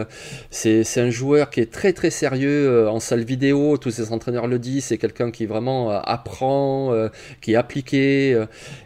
c'est 0.51 1.01
un 1.01 1.11
joueur 1.11 1.51
qui 1.51 1.61
est 1.61 1.71
très 1.71 1.93
très 1.93 2.11
sérieux 2.11 2.89
en 2.89 3.01
salle 3.01 3.25
vidéo, 3.25 3.77
tous 3.79 3.91
ses 3.91 4.13
entraîneurs 4.13 4.47
le 4.47 4.59
disent, 4.59 4.87
c'est 4.87 4.99
quelqu'un 4.99 5.31
qui 5.31 5.47
vraiment 5.47 5.91
apprend, 5.91 6.93
qui 7.41 7.53
est 7.53 7.57
appliqué, 7.57 8.31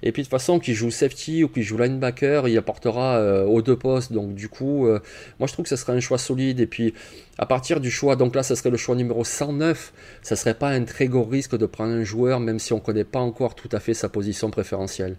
et 0.03 0.13
puis 0.13 0.23
de 0.23 0.27
toute 0.27 0.31
façon 0.31 0.59
qui 0.59 0.75
joue 0.75 0.91
safety 0.91 1.45
ou 1.45 1.49
qui 1.49 1.63
joue 1.63 1.79
linebacker, 1.79 2.49
il 2.49 2.57
apportera 2.59 3.45
aux 3.45 3.63
deux 3.63 3.77
postes 3.77 3.92
Donc 4.11 4.35
du 4.35 4.49
coup, 4.49 4.87
euh, 4.87 5.01
moi 5.39 5.47
je 5.47 5.53
trouve 5.53 5.65
que 5.65 5.69
ce 5.69 5.77
serait 5.77 5.93
un 5.93 6.01
choix 6.01 6.19
solide. 6.19 6.61
Et 6.61 6.67
puis 6.67 6.95
à 7.39 7.47
partir 7.47 7.81
du 7.81 7.91
choix, 7.91 8.17
donc 8.17 8.35
là, 8.35 8.43
ça 8.43 8.57
serait 8.57 8.71
le 8.71 8.77
choix 8.77 8.95
numéro 8.95 9.25
109. 9.25 9.93
Ça 10.23 10.37
serait 10.37 10.55
pas 10.55 10.69
un 10.71 10.85
très 10.85 11.07
gros 11.07 11.25
risque 11.25 11.57
de 11.57 11.67
prendre 11.67 11.93
un 11.93 12.05
joueur, 12.05 12.41
même 12.41 12.59
si 12.59 12.73
on 12.73 12.81
connaît 12.81 13.05
pas 13.05 13.21
encore 13.21 13.55
tout 13.55 13.69
à 13.73 13.81
fait 13.81 13.95
sa 13.95 14.09
position 14.09 14.51
préférentielle. 14.51 15.17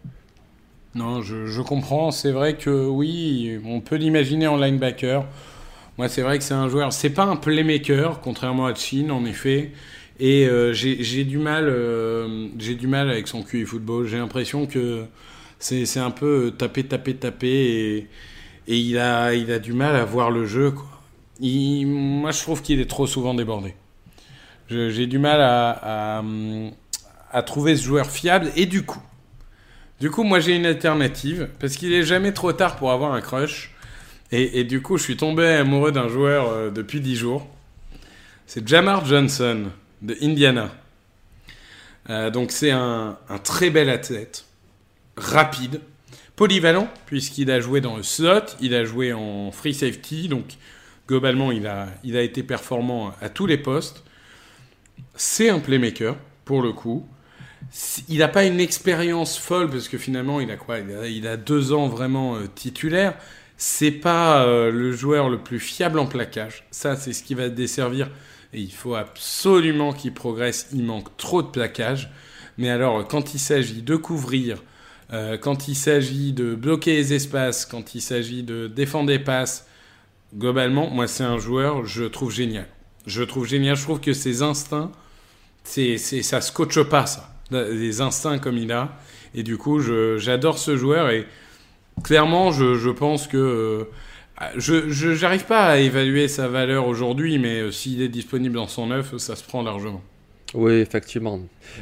Non, 0.95 1.21
je, 1.21 1.45
je 1.47 1.61
comprends. 1.61 2.11
C'est 2.11 2.31
vrai 2.31 2.55
que 2.55 2.69
oui, 2.69 3.59
on 3.65 3.81
peut 3.81 3.95
l'imaginer 3.95 4.47
en 4.47 4.57
linebacker. 4.57 5.25
Moi, 5.97 6.09
c'est 6.09 6.23
vrai 6.23 6.39
que 6.39 6.43
c'est 6.43 6.53
un 6.53 6.69
joueur. 6.69 6.91
C'est 6.91 7.11
pas 7.11 7.23
un 7.23 7.35
playmaker, 7.35 8.19
contrairement 8.21 8.65
à 8.65 8.73
Chin, 8.73 9.09
en 9.09 9.25
effet. 9.25 9.71
Et 10.19 10.47
euh, 10.47 10.73
j'ai 10.73 11.23
du 11.23 11.37
mal, 11.37 11.65
euh, 11.67 12.47
j'ai 12.57 12.75
du 12.75 12.87
mal 12.87 13.09
avec 13.09 13.27
son 13.27 13.43
QI 13.43 13.65
football. 13.65 14.07
J'ai 14.07 14.17
l'impression 14.17 14.65
que 14.65 15.05
c'est 15.59 15.99
un 15.99 16.11
peu 16.11 16.53
taper, 16.57 16.83
taper, 16.83 17.15
taper, 17.15 17.47
et, 17.47 18.07
et, 18.67 18.77
il 18.77 18.97
a, 18.97 19.33
il 19.33 19.51
a 19.51 19.59
du 19.59 19.73
mal 19.73 19.95
à 19.95 20.05
voir 20.05 20.31
le 20.31 20.45
jeu. 20.45 20.73
Il, 21.39 21.87
moi, 21.87 22.31
je 22.31 22.41
trouve 22.41 22.61
qu'il 22.61 22.79
est 22.79 22.89
trop 22.89 23.07
souvent 23.07 23.33
débordé. 23.33 23.75
J'ai 24.69 25.07
du 25.07 25.19
mal 25.19 25.41
à, 25.41 26.23
trouver 27.45 27.75
ce 27.75 27.83
joueur 27.83 28.09
fiable. 28.09 28.51
Et 28.55 28.65
du 28.65 28.83
coup, 28.83 29.01
du 29.99 30.09
coup, 30.09 30.23
moi, 30.23 30.39
j'ai 30.39 30.55
une 30.55 30.65
alternative 30.65 31.49
parce 31.59 31.75
qu'il 31.75 31.93
est 31.93 32.03
jamais 32.03 32.31
trop 32.31 32.53
tard 32.53 32.75
pour 32.75 32.91
avoir 32.91 33.13
un 33.13 33.21
crush. 33.21 33.71
Et, 34.31 34.63
du 34.63 34.81
coup, 34.81 34.97
je 34.97 35.03
suis 35.03 35.17
tombé 35.17 35.45
amoureux 35.45 35.91
d'un 35.91 36.07
joueur 36.07 36.49
euh, 36.49 36.71
depuis 36.71 37.01
10 37.01 37.15
jours. 37.15 37.47
C'est 38.47 38.67
Jamar 38.67 39.05
Johnson 39.05 39.65
de 40.01 40.17
Indiana. 40.23 40.71
Euh, 42.09 42.29
donc 42.29 42.51
c'est 42.51 42.71
un, 42.71 43.17
très 43.43 43.69
bel 43.69 43.89
athlète, 43.89 44.45
rapide, 45.15 45.81
polyvalent, 46.35 46.87
puisqu'il 47.05 47.51
a 47.51 47.59
joué 47.59 47.81
dans 47.81 47.97
le 47.97 48.03
slot, 48.03 48.55
il 48.61 48.73
a 48.73 48.85
joué 48.85 49.13
en 49.13 49.51
free 49.51 49.73
safety, 49.73 50.27
donc 50.27 50.45
globalement 51.07 51.51
il 51.51 51.67
a, 51.67 51.87
il 52.03 52.17
a 52.17 52.21
été 52.21 52.43
performant 52.43 53.13
à 53.21 53.29
tous 53.29 53.45
les 53.45 53.57
postes. 53.57 54.03
C'est 55.15 55.49
un 55.49 55.59
playmaker, 55.59 56.15
pour 56.45 56.61
le 56.61 56.71
coup. 56.71 57.05
Il 58.09 58.19
n'a 58.19 58.27
pas 58.27 58.45
une 58.45 58.59
expérience 58.59 59.37
folle, 59.37 59.69
parce 59.69 59.87
que 59.87 59.97
finalement 59.97 60.39
il 60.39 60.51
a 60.51 60.57
quoi? 60.57 60.79
Il 60.79 61.27
a, 61.27 61.37
deux 61.37 61.71
ans 61.73 61.87
vraiment 61.87 62.35
euh, 62.35 62.47
titulaire 62.53 63.15
c'est 63.57 63.91
pas 63.91 64.43
euh, 64.43 64.71
le 64.71 64.91
joueur 64.91 65.29
le 65.29 65.39
plus 65.39 65.59
fiable 65.59 65.99
en 65.99 66.05
plaquage. 66.05 66.65
Ça, 66.69 66.97
c'est 66.97 67.13
ce 67.13 67.23
qui 67.23 67.33
va 67.33 67.47
desservir. 67.47 68.09
Et 68.51 68.59
il 68.59 68.71
faut 68.71 68.95
absolument 68.95 69.93
qu'il 69.93 70.13
progresse. 70.13 70.67
Il 70.73 70.83
manque 70.83 71.15
trop 71.15 71.41
de 71.41 71.47
plaquage. 71.47 72.11
Mais 72.57 72.69
alors, 72.69 73.07
quand 73.07 73.33
il 73.33 73.39
s'agit 73.39 73.81
de 73.81 73.95
couvrir, 73.95 74.61
euh, 75.13 75.37
quand 75.37 75.67
il 75.67 75.75
s'agit 75.75 76.33
de 76.33 76.55
bloquer 76.55 76.95
les 76.95 77.13
espaces, 77.13 77.65
quand 77.65 77.95
il 77.95 78.01
s'agit 78.01 78.43
de 78.43 78.67
défendre 78.67 79.07
des 79.07 79.19
passes, 79.19 79.67
globalement, 80.35 80.89
moi, 80.89 81.07
c'est 81.07 81.23
un 81.23 81.37
joueur, 81.37 81.85
je 81.85 82.03
trouve 82.03 82.31
génial. 82.31 82.67
Je 83.05 83.23
trouve 83.23 83.45
génial. 83.45 83.75
Je 83.75 83.83
trouve 83.83 83.99
que 83.99 84.13
ses 84.13 84.41
instincts, 84.41 84.91
c'est, 85.63 85.97
c'est, 85.97 86.23
ça 86.23 86.41
se 86.41 86.51
coache 86.51 86.81
pas, 86.83 87.05
ça. 87.05 87.29
Les 87.51 88.01
instincts 88.01 88.39
comme 88.39 88.57
il 88.57 88.71
a. 88.71 88.97
Et 89.35 89.43
du 89.43 89.57
coup, 89.57 89.79
j'adore 90.17 90.57
ce 90.57 90.77
joueur. 90.77 91.09
Et 91.09 91.27
clairement, 92.03 92.51
je, 92.51 92.75
je 92.75 92.89
pense 92.89 93.27
que. 93.27 93.37
Euh, 93.37 93.83
je 94.57 95.21
n'arrive 95.21 95.45
pas 95.45 95.67
à 95.67 95.77
évaluer 95.77 96.27
sa 96.27 96.47
valeur 96.47 96.87
aujourd'hui, 96.87 97.37
mais 97.37 97.61
euh, 97.61 97.71
s'il 97.71 98.01
est 98.01 98.09
disponible 98.09 98.57
en 98.57 98.67
son 98.67 98.89
œuf, 98.91 99.15
ça 99.17 99.35
se 99.35 99.43
prend 99.43 99.61
largement. 99.61 100.01
Oui, 100.53 100.73
effectivement. 100.73 101.39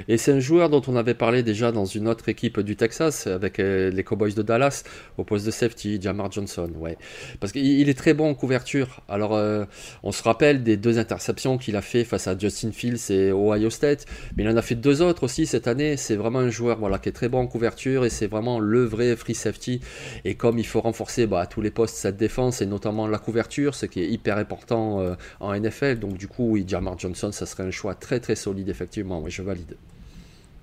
Et 0.08 0.18
c'est 0.18 0.32
un 0.32 0.40
joueur 0.40 0.70
dont 0.70 0.82
on 0.88 0.96
avait 0.96 1.14
parlé 1.14 1.44
déjà 1.44 1.74
dans 1.74 1.84
une 1.84 2.08
autre 2.08 2.30
équipe 2.30 2.62
du 2.62 2.78
Texas 2.78 3.28
avec 3.28 3.60
euh, 3.60 3.90
les 3.90 4.04
Cowboys 4.04 4.34
de 4.34 4.42
Dallas 4.42 4.84
au 5.18 5.26
poste 5.26 5.46
de 5.46 5.52
safety, 5.52 6.02
Jamar 6.02 6.32
Johnson. 6.32 6.70
Ouais. 6.78 6.98
Parce 7.42 7.52
qu'il 7.52 7.90
est 7.90 7.98
très 7.98 8.14
bon 8.14 8.30
en 8.30 8.34
couverture. 8.34 9.02
Alors, 9.10 9.36
euh, 9.36 9.66
on 10.04 10.14
se 10.14 10.24
rappelle 10.24 10.64
des 10.64 10.78
deux 10.78 11.00
interceptions 11.00 11.58
qu'il 11.58 11.76
a 11.76 11.82
fait 11.82 12.06
face 12.06 12.28
à 12.28 12.38
Justin 12.38 12.72
Fields 12.72 13.12
et 13.12 13.32
Ohio 13.32 13.70
State, 13.70 14.06
mais 14.38 14.44
il 14.44 14.50
en 14.50 14.56
a 14.56 14.62
fait 14.62 14.76
deux 14.76 15.02
autres 15.02 15.24
aussi 15.24 15.46
cette 15.46 15.68
année. 15.68 15.98
C'est 15.98 16.16
vraiment 16.16 16.40
un 16.40 16.50
joueur 16.50 16.80
voilà, 16.80 16.98
qui 16.98 17.10
est 17.10 17.14
très 17.14 17.28
bon 17.28 17.40
en 17.40 17.48
couverture 17.48 18.06
et 18.06 18.10
c'est 18.10 18.28
vraiment 18.28 18.60
le 18.60 18.86
vrai 18.86 19.18
free 19.18 19.36
safety. 19.36 19.82
Et 20.24 20.36
comme 20.36 20.60
il 20.60 20.66
faut 20.66 20.80
renforcer 20.80 21.28
bah, 21.28 21.42
à 21.42 21.46
tous 21.46 21.62
les 21.62 21.72
postes 21.72 21.96
cette 21.98 22.18
défense 22.18 22.62
et 22.62 22.66
notamment 22.66 23.08
la 23.08 23.20
couverture, 23.20 23.76
ce 23.76 23.86
qui 23.86 24.02
est 24.02 24.08
hyper 24.08 24.38
important 24.38 25.02
euh, 25.02 25.16
en 25.42 25.54
NFL, 25.54 26.00
donc 26.00 26.18
du 26.18 26.30
coup, 26.30 26.52
oui, 26.52 26.64
Jamar 26.66 26.98
Johnson, 26.98 27.34
ça 27.34 27.46
serait 27.46 27.64
un 27.64 27.72
choix 27.72 27.96
très 27.96 28.22
très 28.22 28.36
solide 28.36 28.61
effectivement. 28.70 29.20
Oui, 29.22 29.32
je 29.32 29.42
valide. 29.42 29.76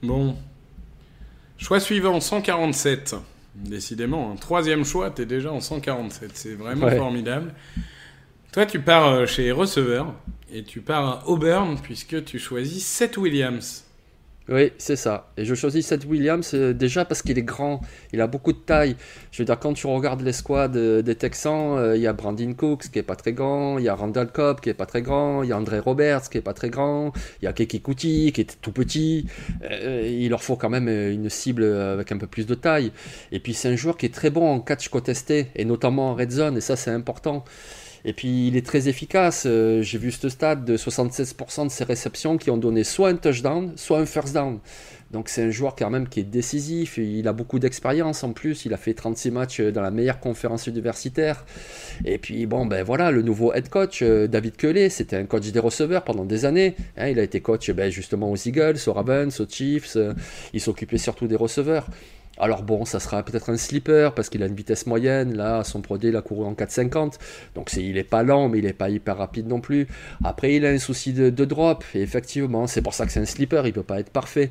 Bon. 0.03 0.37
Choix 1.57 1.81
suivant, 1.81 2.21
147. 2.21 3.17
Décidément, 3.55 4.31
un 4.31 4.37
troisième 4.37 4.85
choix, 4.85 5.11
tu 5.11 5.23
es 5.23 5.27
déjà 5.27 5.53
en 5.53 5.61
147. 5.61 6.31
C'est 6.35 6.55
vraiment 6.55 6.89
formidable. 6.91 7.53
Toi, 8.53 8.67
tu 8.67 8.81
pars 8.81 9.09
euh, 9.09 9.27
chez 9.27 9.51
receveur 9.53 10.15
et 10.53 10.63
tu 10.63 10.81
pars 10.81 11.07
à 11.07 11.29
Auburn 11.29 11.79
puisque 11.83 12.25
tu 12.25 12.39
choisis 12.39 12.87
Seth 12.87 13.17
Williams. 13.17 13.85
Oui, 14.49 14.73
c'est 14.79 14.97
ça. 14.97 15.31
Et 15.37 15.45
je 15.45 15.55
choisis 15.55 15.87
Seth 15.87 16.07
Williams 16.07 16.53
euh, 16.55 16.73
déjà 16.73 17.05
parce 17.05 17.21
qu'il 17.21 17.39
est 17.39 17.43
grand, 17.43 17.83
il 18.15 18.21
a 18.23 18.27
beaucoup 18.27 18.55
de 18.55 18.59
taille. 18.59 18.97
Je 19.31 19.43
veux 19.43 19.45
dire, 19.45 19.59
quand 19.59 19.75
tu 19.75 19.87
regardes 19.87 20.23
l'escouade 20.23 20.75
euh, 20.75 21.03
des 21.03 21.17
Texans, 21.17 21.77
euh, 21.77 21.97
il 21.97 22.01
y 22.01 22.07
a 22.07 22.15
Brandon 22.15 22.55
Cooks 22.55 22.91
qui 22.91 22.99
est 22.99 23.03
pas 23.03 23.15
très 23.15 23.35
grand, 23.35 23.77
il 23.77 23.85
y 23.85 23.89
a 23.91 23.95
Randall 23.95 24.33
Cobb 24.33 24.61
qui 24.61 24.71
est 24.71 24.75
pas 24.75 24.87
très 24.87 25.03
grand, 25.03 25.43
il 25.43 25.51
y 25.51 25.53
a 25.53 25.59
André 25.59 25.81
Roberts 25.81 26.31
qui 26.31 26.39
est 26.39 26.43
pas 26.43 26.55
très 26.55 26.71
grand, 26.71 27.13
il 27.43 27.45
y 27.45 27.49
a 27.49 27.53
Keke 27.53 27.83
Kuti 27.83 28.33
qui 28.33 28.41
est 28.41 28.59
tout 28.63 28.73
petit. 28.73 29.27
il 29.71 30.31
leur 30.31 30.43
faut 30.43 30.57
quand 30.57 30.71
même 30.71 30.89
une 30.89 31.29
cible 31.29 31.65
avec 31.65 32.11
un 32.11 32.17
peu 32.17 32.27
plus 32.27 32.47
de 32.47 32.55
taille. 32.55 32.91
Et 33.33 33.41
puis 33.41 33.53
c'est 33.53 33.69
un 33.69 33.77
joueur 33.77 33.99
qui 33.99 34.07
est 34.07 34.15
très 34.15 34.31
bon 34.31 34.49
en 34.49 34.61
catch 34.61 34.89
contesté, 34.89 35.49
et 35.57 35.67
notamment 35.67 36.11
en 36.11 36.15
red 36.15 36.31
zone, 36.31 36.57
et 36.57 36.63
ça 36.63 36.75
c'est 36.75 36.91
important. 36.91 37.45
Et 38.05 38.13
puis 38.13 38.49
il 38.49 38.57
est 38.57 38.65
très 38.65 38.89
efficace. 38.89 39.45
Euh, 39.47 39.83
j'ai 39.83 39.99
vu 39.99 40.11
ce 40.11 40.29
stade 40.29 40.65
de 40.65 40.77
76% 40.77 41.65
de 41.65 41.71
ses 41.71 41.85
réceptions 41.85 42.39
qui 42.39 42.51
ont 42.51 42.57
donné 42.57 42.85
soit 42.85 43.11
un 43.11 43.17
touchdown, 43.17 43.73
soit 43.77 43.99
un 43.99 44.07
first 44.07 44.35
down. 44.35 44.61
Donc 45.11 45.31
c'est 45.31 45.43
un 45.45 45.51
joueur 45.51 45.75
quand 45.75 45.89
même 45.89 46.07
qui 46.07 46.21
est 46.21 46.25
décisif, 46.25 46.99
il 46.99 47.27
a 47.29 47.33
beaucoup 47.33 47.59
d'expérience 47.59 48.25
en 48.25 48.33
plus, 48.35 48.67
il 48.67 48.75
a 48.75 48.77
fait 48.77 48.93
36 48.93 49.31
matchs 49.31 49.61
dans 49.63 49.81
la 49.81 49.91
meilleure 49.91 50.21
conférence 50.21 50.67
universitaire. 50.67 51.47
Et 52.05 52.19
puis 52.19 52.45
bon 52.45 52.67
ben 52.67 52.83
voilà, 52.83 53.11
le 53.11 53.23
nouveau 53.23 53.55
head 53.55 53.71
coach 53.71 54.03
euh, 54.03 54.27
David 54.27 54.57
Kelly, 54.57 54.91
c'était 54.91 55.17
un 55.17 55.25
coach 55.25 55.51
des 55.51 55.61
receveurs 55.61 56.05
pendant 56.05 56.27
des 56.27 56.45
années. 56.45 56.77
Hein. 56.99 57.09
il 57.09 57.19
a 57.19 57.23
été 57.23 57.41
coach 57.41 57.71
ben, 57.71 57.91
justement 57.91 58.31
aux 58.31 58.37
Eagles, 58.37 58.77
aux 58.87 58.93
Ravens, 58.93 59.41
aux 59.41 59.49
Chiefs, 59.49 59.97
euh, 59.97 60.13
il 60.53 60.61
s'occupait 60.61 60.99
surtout 60.99 61.27
des 61.27 61.37
receveurs. 61.37 61.87
Alors 62.41 62.63
bon, 62.63 62.85
ça 62.85 63.01
sera 63.01 63.23
peut-être 63.25 63.51
un 63.51 63.57
slipper 63.57 64.11
parce 64.15 64.29
qu'il 64.29 64.43
a 64.45 64.47
une 64.47 64.55
vitesse 64.55 64.87
moyenne. 64.87 65.37
Là, 65.37 65.65
son 65.65 65.81
prodé, 65.81 66.09
il 66.09 66.17
a 66.17 66.23
couru 66.23 66.47
en 66.47 66.55
4,50. 66.55 67.15
Donc 67.57 67.73
il 67.73 67.95
n'est 67.95 68.05
pas 68.05 68.23
lent, 68.23 68.49
mais 68.49 68.59
il 68.59 68.65
n'est 68.65 68.73
pas 68.73 68.91
hyper 68.91 69.17
rapide 69.17 69.49
non 69.49 69.61
plus. 69.61 69.89
Après, 70.25 70.55
il 70.55 70.65
a 70.65 70.69
un 70.69 70.79
souci 70.79 71.13
de, 71.13 71.31
drop. 71.31 71.85
Et 71.95 72.01
effectivement, 72.01 72.69
c'est 72.69 72.83
pour 72.83 72.95
ça 72.95 73.07
que 73.07 73.13
c'est 73.13 73.21
un 73.21 73.25
slipper. 73.25 73.63
Il 73.65 73.69
ne 73.69 73.73
peut 73.73 73.83
pas 73.83 73.99
être 73.99 74.11
parfait. 74.11 74.51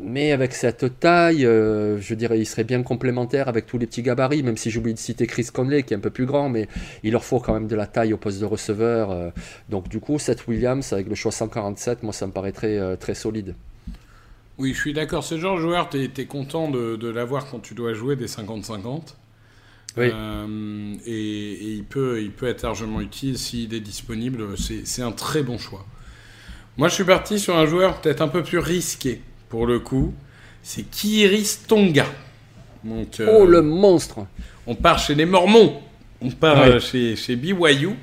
Mais 0.00 0.32
avec 0.32 0.52
cette 0.52 0.98
taille, 0.98 1.46
euh, 1.46 2.00
je 2.00 2.14
dirais, 2.14 2.40
il 2.40 2.46
serait 2.46 2.64
bien 2.64 2.82
complémentaire 2.82 3.48
avec 3.48 3.66
tous 3.66 3.78
les 3.78 3.86
petits 3.86 4.02
gabarits. 4.02 4.42
Même 4.42 4.56
si 4.56 4.70
j'oublie 4.70 4.94
de 4.94 4.98
citer 4.98 5.28
Chris 5.28 5.48
Conley, 5.52 5.84
qui 5.84 5.94
est 5.94 5.96
un 5.96 6.00
peu 6.00 6.10
plus 6.10 6.26
grand. 6.26 6.48
Mais 6.48 6.66
il 7.04 7.12
leur 7.12 7.24
faut 7.24 7.38
quand 7.38 7.54
même 7.54 7.68
de 7.68 7.76
la 7.76 7.86
taille 7.86 8.12
au 8.12 8.16
poste 8.18 8.40
de 8.40 8.46
receveur. 8.46 9.12
Euh. 9.12 9.30
donc 9.68 9.88
du 9.88 10.00
coup, 10.00 10.18
Seth 10.18 10.48
Williams 10.48 10.92
avec 10.92 11.08
le 11.08 11.14
choix 11.14 11.32
147, 11.32 12.02
moi, 12.02 12.12
ça 12.12 12.26
me 12.26 12.32
paraît 12.32 12.52
très, 12.52 12.78
euh, 12.78 12.96
très 12.96 13.14
solide. 13.14 13.54
Oui, 14.60 14.74
je 14.74 14.78
suis 14.78 14.92
d'accord. 14.92 15.24
Ce 15.24 15.38
genre 15.38 15.56
de 15.56 15.62
joueur, 15.62 15.88
tu 15.88 15.98
es, 16.04 16.26
content 16.26 16.70
de, 16.70 16.94
de 16.94 17.08
l'avoir 17.08 17.46
quand 17.50 17.60
tu 17.60 17.72
dois 17.72 17.94
jouer 17.94 18.14
des 18.14 18.26
50-50. 18.26 19.14
Oui. 19.96 20.10
Euh, 20.12 20.94
et, 21.06 21.76
il, 21.76 21.84
peut, 21.84 22.20
il 22.20 22.30
peut 22.30 22.46
être 22.46 22.62
largement 22.62 23.00
utile 23.00 23.38
s'il 23.38 23.72
est 23.72 23.80
disponible. 23.80 24.44
C'est 24.84 25.00
un 25.00 25.12
très 25.12 25.42
bon 25.42 25.56
choix. 25.56 25.86
Moi, 26.76 26.88
je 26.88 26.94
suis 26.94 27.04
parti 27.04 27.38
sur 27.38 27.56
un 27.56 27.64
joueur 27.64 28.02
peut-être 28.02 28.20
un 28.20 28.28
peu 28.28 28.42
plus 28.42 28.58
risqué 28.58 29.22
pour 29.48 29.66
le 29.66 29.78
coup. 29.80 30.12
C'est 30.62 30.82
Kiris 30.82 31.60
Tonga. 31.66 32.04
Donc, 32.84 33.18
euh, 33.18 33.38
oh, 33.38 33.46
le 33.46 33.62
monstre 33.62 34.26
On 34.66 34.74
part 34.74 34.98
chez 34.98 35.14
les 35.14 35.24
Mormons. 35.24 35.80
On 36.20 36.30
part 36.30 36.60
euh, 36.60 36.80
chez, 36.80 37.16
chez 37.16 37.34
BYU. 37.34 37.96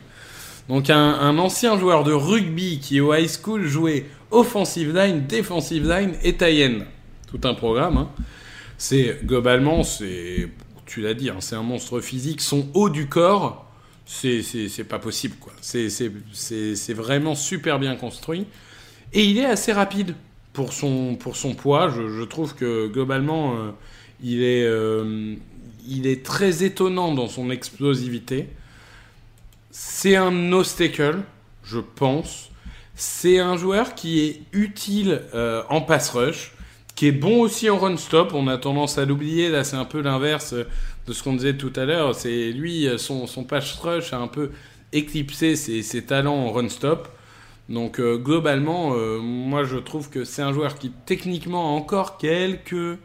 Donc, 0.69 0.89
un, 0.89 0.97
un, 0.97 1.37
ancien 1.37 1.77
joueur 1.77 2.03
de 2.03 2.13
rugby 2.13 2.79
qui, 2.79 2.99
au 2.99 3.13
high 3.13 3.29
school, 3.29 3.67
jouait 3.67 4.05
offensive 4.31 4.95
line, 4.95 5.25
defensive 5.27 5.87
line 5.87 6.15
et 6.23 6.35
tie 6.35 6.83
Tout 7.27 7.41
un 7.43 7.53
programme. 7.53 7.97
Hein. 7.97 8.09
C'est 8.77 9.25
globalement, 9.25 9.83
c'est, 9.83 10.49
tu 10.85 11.01
l'as 11.01 11.13
dit, 11.13 11.29
hein, 11.29 11.37
c'est 11.39 11.55
un 11.55 11.63
monstre 11.63 11.99
physique. 11.99 12.41
Son 12.41 12.67
haut 12.73 12.89
du 12.89 13.07
corps, 13.07 13.65
c'est, 14.05 14.41
c'est, 14.41 14.83
pas 14.83 14.99
possible. 14.99 15.35
quoi. 15.39 15.53
C'est, 15.61 16.93
vraiment 16.93 17.35
super 17.35 17.79
bien 17.79 17.95
construit. 17.95 18.45
Et 19.13 19.23
il 19.23 19.37
est 19.37 19.45
assez 19.45 19.73
rapide 19.73 20.15
pour 20.53 20.73
son, 20.73 21.15
pour 21.15 21.35
son 21.35 21.55
poids. 21.55 21.89
Je, 21.89 22.23
trouve 22.23 22.55
que 22.55 22.87
globalement, 22.87 23.55
euh, 23.55 23.71
il, 24.21 24.43
est, 24.43 24.65
euh, 24.65 25.35
il 25.87 26.07
est 26.07 26.25
très 26.25 26.63
étonnant 26.63 27.13
dans 27.13 27.27
son 27.27 27.49
explosivité. 27.49 28.47
C'est 29.71 30.15
un 30.15 30.31
no-stackle, 30.31 31.23
je 31.63 31.79
pense. 31.79 32.49
C'est 32.97 33.39
un 33.39 33.55
joueur 33.55 33.95
qui 33.95 34.19
est 34.19 34.41
utile 34.51 35.21
euh, 35.33 35.63
en 35.69 35.79
pass 35.79 36.09
rush, 36.09 36.51
qui 36.95 37.07
est 37.07 37.11
bon 37.13 37.41
aussi 37.41 37.69
en 37.69 37.77
run 37.77 37.95
stop. 37.95 38.33
On 38.33 38.47
a 38.47 38.57
tendance 38.57 38.97
à 38.97 39.05
l'oublier. 39.05 39.47
Là, 39.49 39.63
c'est 39.63 39.77
un 39.77 39.85
peu 39.85 40.01
l'inverse 40.01 40.53
de 40.53 41.13
ce 41.13 41.23
qu'on 41.23 41.33
disait 41.33 41.55
tout 41.55 41.71
à 41.75 41.85
l'heure. 41.85 42.13
C'est 42.13 42.51
lui, 42.51 42.89
son, 42.97 43.27
son 43.27 43.45
pass 43.45 43.71
rush 43.73 44.11
a 44.11 44.17
un 44.17 44.27
peu 44.27 44.51
éclipsé 44.91 45.55
ses, 45.55 46.05
talents 46.05 46.35
en 46.35 46.51
run-stop. 46.51 47.07
Donc 47.69 47.99
euh, 47.99 48.17
globalement, 48.17 48.93
euh, 48.95 49.19
moi 49.19 49.63
je 49.63 49.77
trouve 49.77 50.09
que 50.09 50.23
c'est 50.23 50.41
un 50.41 50.53
joueur 50.53 50.75
qui 50.75 50.91
techniquement 51.05 51.75
a 51.75 51.77
encore 51.77 52.17
quelques, 52.17 52.97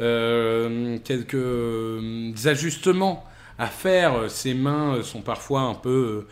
euh, 0.00 0.98
euh, 1.34 2.32
ajustements 2.44 3.24
à 3.58 3.66
faire. 3.66 4.30
Ses 4.30 4.54
mains 4.54 4.96
euh, 4.96 5.02
sont 5.02 5.22
parfois 5.22 5.62
un 5.62 5.74
peu 5.74 5.90
euh, 5.90 6.26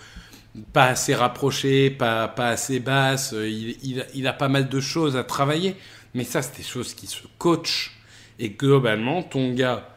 pas 0.72 0.86
assez 0.86 1.14
rapprochées, 1.14 1.90
pas, 1.90 2.28
pas 2.28 2.48
assez 2.48 2.80
basses. 2.80 3.32
Euh, 3.32 3.48
Il, 3.48 4.06
il, 4.14 4.26
a 4.26 4.32
pas 4.32 4.48
mal 4.48 4.68
de 4.68 4.80
choses 4.80 5.16
à 5.16 5.24
travailler. 5.24 5.76
Mais 6.14 6.24
ça, 6.24 6.42
c'est 6.42 6.58
des 6.58 6.62
choses 6.62 6.94
qui 6.94 7.06
se 7.06 7.22
coachent. 7.38 7.98
Et 8.38 8.50
globalement, 8.50 9.22
ton 9.22 9.52
gars, 9.52 9.88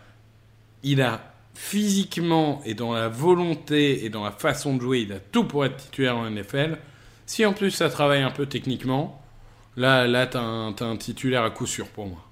il 0.83 1.01
a 1.01 1.33
physiquement 1.55 2.61
et 2.65 2.73
dans 2.73 2.93
la 2.93 3.07
volonté 3.07 4.05
et 4.05 4.09
dans 4.09 4.23
la 4.23 4.31
façon 4.31 4.75
de 4.75 4.81
jouer, 4.81 5.01
il 5.01 5.13
a 5.13 5.19
tout 5.19 5.45
pour 5.45 5.65
être 5.65 5.77
titulaire 5.77 6.17
en 6.17 6.29
NFL. 6.29 6.77
Si 7.25 7.45
en 7.45 7.53
plus 7.53 7.71
ça 7.71 7.89
travaille 7.89 8.21
un 8.21 8.31
peu 8.31 8.45
techniquement, 8.45 9.23
là, 9.77 10.05
là 10.05 10.27
t'as 10.27 10.41
un 10.41 10.97
titulaire 10.97 11.43
à 11.43 11.49
coup 11.49 11.65
sûr 11.65 11.87
pour 11.87 12.07
moi. 12.07 12.24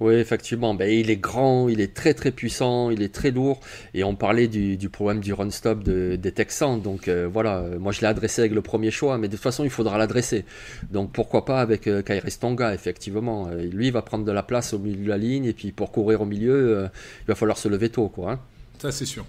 Oui, 0.00 0.14
effectivement. 0.14 0.74
Ben, 0.74 0.90
il 0.90 1.08
est 1.08 1.16
grand, 1.16 1.68
il 1.68 1.80
est 1.80 1.94
très 1.94 2.14
très 2.14 2.32
puissant, 2.32 2.90
il 2.90 3.00
est 3.00 3.14
très 3.14 3.30
lourd. 3.30 3.60
Et 3.94 4.02
on 4.02 4.16
parlait 4.16 4.48
du, 4.48 4.76
du 4.76 4.88
problème 4.88 5.20
du 5.20 5.32
run-stop 5.32 5.84
de- 5.84 6.16
des 6.16 6.32
Texans. 6.32 6.80
Donc 6.82 7.06
euh, 7.06 7.28
voilà, 7.32 7.62
moi 7.78 7.92
je 7.92 8.00
l'ai 8.00 8.08
adressé 8.08 8.40
avec 8.42 8.52
le 8.52 8.60
premier 8.60 8.90
choix, 8.90 9.18
mais 9.18 9.28
de 9.28 9.34
toute 9.36 9.42
façon 9.42 9.62
il 9.62 9.70
faudra 9.70 9.96
l'adresser. 9.96 10.44
Donc 10.90 11.12
pourquoi 11.12 11.44
pas 11.44 11.60
avec 11.60 11.86
euh, 11.86 12.02
Kairis 12.02 12.38
Tonga, 12.40 12.74
effectivement. 12.74 13.46
Euh, 13.48 13.62
lui, 13.62 13.86
il 13.86 13.92
va 13.92 14.02
prendre 14.02 14.24
de 14.24 14.32
la 14.32 14.42
place 14.42 14.74
au 14.74 14.80
milieu 14.80 15.04
de 15.04 15.08
la 15.08 15.16
ligne. 15.16 15.44
Et 15.44 15.52
puis 15.52 15.70
pour 15.70 15.92
courir 15.92 16.22
au 16.22 16.26
milieu, 16.26 16.76
euh, 16.78 16.88
il 17.22 17.26
va 17.28 17.36
falloir 17.36 17.56
se 17.56 17.68
lever 17.68 17.88
tôt. 17.88 18.08
Quoi, 18.08 18.32
hein. 18.32 18.40
Ça, 18.78 18.90
c'est 18.90 19.06
sûr. 19.06 19.24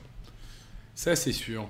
Ça, 0.95 1.15
c'est 1.15 1.31
sûr. 1.31 1.69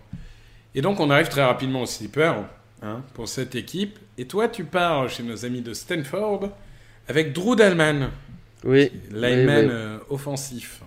Et 0.73 0.81
donc, 0.81 0.99
on 1.01 1.09
arrive 1.09 1.27
très 1.27 1.43
rapidement 1.43 1.81
au 1.81 1.85
sleeper 1.85 2.45
hein, 2.81 3.01
pour 3.13 3.27
cette 3.27 3.55
équipe. 3.55 3.99
Et 4.17 4.25
toi, 4.25 4.47
tu 4.47 4.63
pars 4.63 5.09
chez 5.09 5.23
nos 5.23 5.45
amis 5.45 5.61
de 5.61 5.73
Stanford 5.73 6.49
avec 7.07 7.33
Drew 7.33 7.55
Dalman, 7.55 8.09
Oui, 8.65 8.91
lineman 9.11 9.57
oui, 9.59 9.65
oui. 9.65 9.71
euh, 9.71 9.97
offensif. 10.09 10.81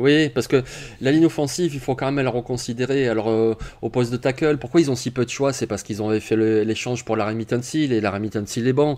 Oui, 0.00 0.30
parce 0.30 0.46
que 0.46 0.62
la 1.00 1.12
ligne 1.12 1.26
offensive, 1.26 1.74
il 1.74 1.80
faut 1.80 1.94
quand 1.94 2.10
même 2.10 2.24
la 2.24 2.30
reconsidérer. 2.30 3.08
Alors, 3.08 3.28
euh, 3.28 3.54
au 3.82 3.90
poste 3.90 4.10
de 4.10 4.16
tackle, 4.16 4.56
pourquoi 4.56 4.80
ils 4.80 4.90
ont 4.90 4.96
si 4.96 5.10
peu 5.10 5.24
de 5.24 5.30
choix? 5.30 5.52
C'est 5.52 5.66
parce 5.66 5.82
qu'ils 5.82 6.02
ont 6.02 6.18
fait 6.20 6.36
l'échange 6.64 7.04
pour 7.04 7.16
Larry 7.16 7.34
Mittensil, 7.34 7.92
et 7.92 8.00
Larry 8.00 8.20
Mittensil 8.20 8.66
est 8.66 8.72
bon. 8.72 8.96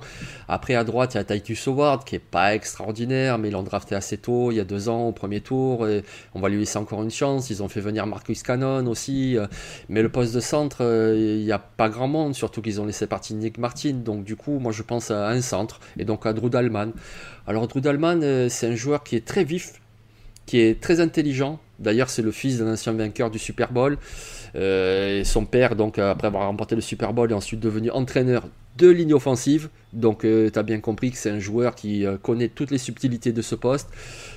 Après, 0.49 0.75
à 0.75 0.85
droite, 0.85 1.15
il 1.15 1.17
y 1.19 1.21
a 1.21 1.25
Titus 1.25 1.67
Howard, 1.67 2.05
qui 2.05 2.17
est 2.17 2.21
pas 2.21 2.55
extraordinaire, 2.55 3.39
mais 3.39 3.49
ils 3.49 3.53
l'ont 3.53 3.63
drafté 3.63 3.95
assez 3.95 4.17
tôt, 4.17 4.51
il 4.53 4.57
y 4.57 4.61
a 4.61 4.65
deux 4.65 4.89
ans, 4.89 5.09
au 5.09 5.13
premier 5.13 5.41
tour, 5.41 5.87
on 6.35 6.41
va 6.41 6.49
lui 6.49 6.59
laisser 6.59 6.79
encore 6.79 7.03
une 7.03 7.11
chance. 7.11 7.51
Ils 7.51 7.63
ont 7.63 7.69
fait 7.69 7.81
venir 7.81 8.07
Marcus 8.07 8.43
Cannon 8.43 8.87
aussi, 8.87 9.37
euh, 9.37 9.47
mais 9.89 10.03
le 10.03 10.09
poste 10.09 10.35
de 10.35 10.41
centre, 10.41 10.79
euh, 10.81 11.17
il 11.39 11.45
n'y 11.45 11.53
a 11.53 11.59
pas 11.59 11.89
grand 11.89 12.09
monde, 12.09 12.35
surtout 12.35 12.63
qu'ils 12.63 12.81
ont 12.81 12.87
laissé 12.87 13.07
partir 13.07 13.37
Nick 13.37 13.59
Martin. 13.59 13.95
Donc, 13.95 14.25
du 14.25 14.37
coup, 14.37 14.59
moi, 14.59 14.73
je 14.73 14.83
pense 14.83 15.11
à 15.11 15.29
un 15.29 15.41
centre, 15.41 15.81
et 15.99 16.05
donc 16.05 16.27
à 16.27 16.33
Drew 16.33 16.49
Dalman. 16.49 16.93
Alors, 17.47 17.67
Drew 17.67 17.81
Dalman, 17.81 18.23
euh, 18.23 18.49
c'est 18.49 18.69
un 18.69 18.75
joueur 18.75 19.03
qui 19.03 19.17
est 19.17 19.27
très 19.27 19.45
vif, 19.45 19.81
qui 20.47 20.61
est 20.61 20.81
très 20.81 21.01
intelligent. 21.01 21.59
D'ailleurs, 21.79 22.11
c'est 22.11 22.23
le 22.23 22.33
fils 22.33 22.59
d'un 22.59 22.73
ancien 22.73 22.93
vainqueur 22.93 23.31
du 23.31 23.39
Super 23.39 23.73
Bowl. 23.73 23.99
Euh, 24.55 25.21
et 25.21 25.25
son 25.25 25.45
père, 25.45 25.77
donc, 25.77 25.99
après 25.99 26.27
avoir 26.27 26.47
remporté 26.47 26.75
le 26.75 26.81
Super 26.81 27.13
Bowl, 27.13 27.31
est 27.31 27.35
ensuite 27.35 27.61
devenu 27.61 27.91
entraîneur 27.91 28.45
de 28.77 28.89
ligne 28.89 29.15
offensive. 29.15 29.69
Donc, 29.93 30.21
tu 30.23 30.51
as 30.55 30.63
bien 30.63 30.81
compris 30.81 31.11
que 31.11 31.19
c'est 31.19 31.31
un 31.31 31.39
joueur 31.39 31.75
qui 31.75 32.07
euh, 32.07 32.17
connaît 32.17 32.49
toutes 32.49 32.71
les 32.71 32.79
subtilités 32.79 33.33
de 33.33 33.43
ce 33.43 33.55
poste. 33.55 33.89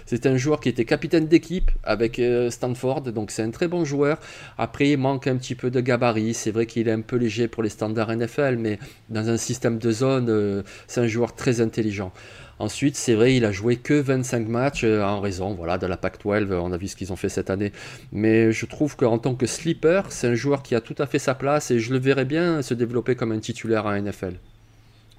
C'est 0.06 0.26
un 0.26 0.38
joueur 0.38 0.60
qui 0.60 0.70
était 0.70 0.86
capitaine 0.86 1.28
d'équipe 1.28 1.72
avec 1.84 2.20
euh, 2.20 2.50
Stanford, 2.50 3.02
donc 3.02 3.32
c'est 3.32 3.42
un 3.42 3.52
très 3.52 3.68
bon 3.68 3.86
joueur. 3.86 4.20
Après, 4.58 4.90
il 4.90 4.98
manque 4.98 5.28
un 5.28 5.38
petit 5.38 5.56
peu 5.56 5.72
de 5.72 5.80
gabarit. 5.80 6.34
C'est 6.34 6.52
vrai 6.52 6.66
qu'il 6.66 6.88
est 6.88 6.92
un 6.92 7.02
peu 7.02 7.16
léger 7.16 7.48
pour 7.48 7.64
les 7.64 7.70
standards 7.70 8.16
NFL, 8.16 8.58
mais 8.60 8.78
dans 9.10 9.30
un 9.30 9.38
système 9.38 9.78
de 9.78 9.92
zone, 9.92 10.28
euh, 10.30 10.64
c'est 10.88 11.02
un 11.02 11.08
joueur 11.08 11.34
très 11.36 11.62
intelligent. 11.62 12.12
Ensuite, 12.60 12.96
c'est 12.96 13.16
vrai, 13.16 13.36
il 13.36 13.46
a 13.46 13.52
joué 13.52 13.76
que 13.76 13.94
25 13.94 14.48
matchs 14.48 14.84
euh, 14.84 15.04
en 15.04 15.20
raison 15.20 15.54
voilà, 15.54 15.78
de 15.78 15.88
la 15.88 15.98
Pac-12. 15.98 16.54
On 16.54 16.72
a 16.72 16.78
vu 16.78 16.88
ce 16.88 16.96
qu'ils 16.96 17.12
ont 17.12 17.16
fait 17.18 17.30
cette 17.30 17.50
année. 17.50 17.72
Mais 18.12 18.52
je 18.52 18.66
trouve 18.66 18.96
qu'en 18.96 19.18
tant 19.18 19.36
que 19.36 19.46
sleeper, 19.46 20.12
c'est 20.12 20.28
un 20.28 20.36
joueur 20.36 20.64
qui 20.64 20.76
a 20.76 20.82
tout 20.82 20.96
à 21.00 21.06
fait 21.06 21.20
sa 21.20 21.36
place 21.36 21.72
et 21.72 21.80
je 21.80 21.92
le 21.94 22.00
verrais 22.00 22.26
bien 22.26 22.62
se 22.62 22.74
développer 22.74 23.16
comme 23.16 23.32
un 23.32 23.40
titulaire 23.40 23.88
à 23.88 24.00
NFL. 24.00 24.36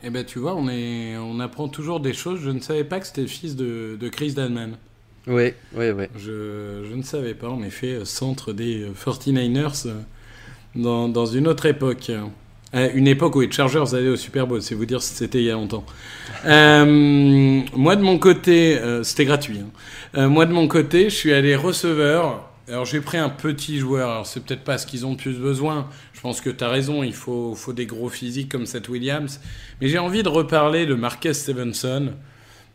Eh 0.03 0.11
ben, 0.11 0.25
tu 0.25 0.39
vois, 0.39 0.55
on, 0.55 0.69
est, 0.69 1.17
on 1.17 1.41
apprend 1.41 1.69
toujours 1.69 2.01
des 2.01 2.13
choses. 2.13 2.41
Je 2.41 2.51
ne 2.51 2.61
savais 2.61 2.85
pas 2.85 3.01
que 3.01 3.07
c'était 3.07 3.23
le 3.23 3.27
fils 3.29 3.57
de, 3.57 3.97
de 3.99 4.09
Chris 4.09 4.33
Dalman. 4.35 4.77
Oui, 5.27 5.53
oui, 5.75 5.91
oui. 5.91 6.05
Je, 6.15 6.85
je 6.89 6.95
ne 6.95 7.03
savais 7.03 7.35
pas, 7.35 7.49
en 7.49 7.63
effet, 7.63 7.95
euh, 7.95 8.05
centre 8.05 8.53
des 8.53 8.83
euh, 8.85 8.93
49ers 8.93 9.87
euh, 9.89 10.01
dans, 10.77 11.09
dans 11.09 11.27
une 11.27 11.49
autre 11.49 11.67
époque. 11.67 12.13
Euh, 12.75 12.91
une 12.95 13.07
époque 13.07 13.37
où 13.37 13.41
les 13.41 13.51
Chargers 13.51 13.95
allaient 13.95 14.09
au 14.09 14.17
Super 14.17 14.47
Bowl, 14.47 14.61
c'est 14.61 14.75
vous 14.75 14.87
dire 14.87 15.01
c'était 15.01 15.39
il 15.39 15.45
y 15.45 15.51
a 15.51 15.55
longtemps. 15.55 15.85
Euh, 16.45 17.63
moi, 17.75 17.97
de 17.97 18.03
mon 18.03 18.19
côté, 18.19 18.77
euh, 18.79 19.03
c'était 19.05 19.25
gratuit. 19.25 19.61
hein. 20.15 20.29
Moi, 20.29 20.47
de 20.47 20.53
mon 20.53 20.67
côté, 20.67 21.05
je 21.05 21.15
suis 21.15 21.33
allé 21.33 21.55
receveur. 21.55 22.51
Alors, 22.69 22.85
j'ai 22.85 23.01
pris 23.01 23.19
un 23.19 23.29
petit 23.29 23.79
joueur. 23.79 24.11
Alors, 24.11 24.27
c'est 24.27 24.41
peut-être 24.45 24.65
pas 24.65 24.79
ce 24.79 24.87
qu'ils 24.87 25.07
ont 25.07 25.13
le 25.13 25.17
plus 25.17 25.39
besoin. 25.39 25.89
Je 26.13 26.21
pense 26.21 26.41
que 26.41 26.51
tu 26.51 26.65
as 26.65 26.69
raison, 26.69 27.05
il 27.05 27.15
faut, 27.15 27.55
faut 27.55 27.73
des 27.73 27.87
gros 27.87 28.09
physiques 28.09 28.51
comme 28.51 28.67
Seth 28.67 28.89
Williams. 28.89 29.41
Mais 29.81 29.89
j'ai 29.89 29.99
envie 29.99 30.25
de 30.25 30.29
reparler 30.29 30.87
de 30.87 30.95
Marquez 30.95 31.35
Stevenson, 31.35 32.15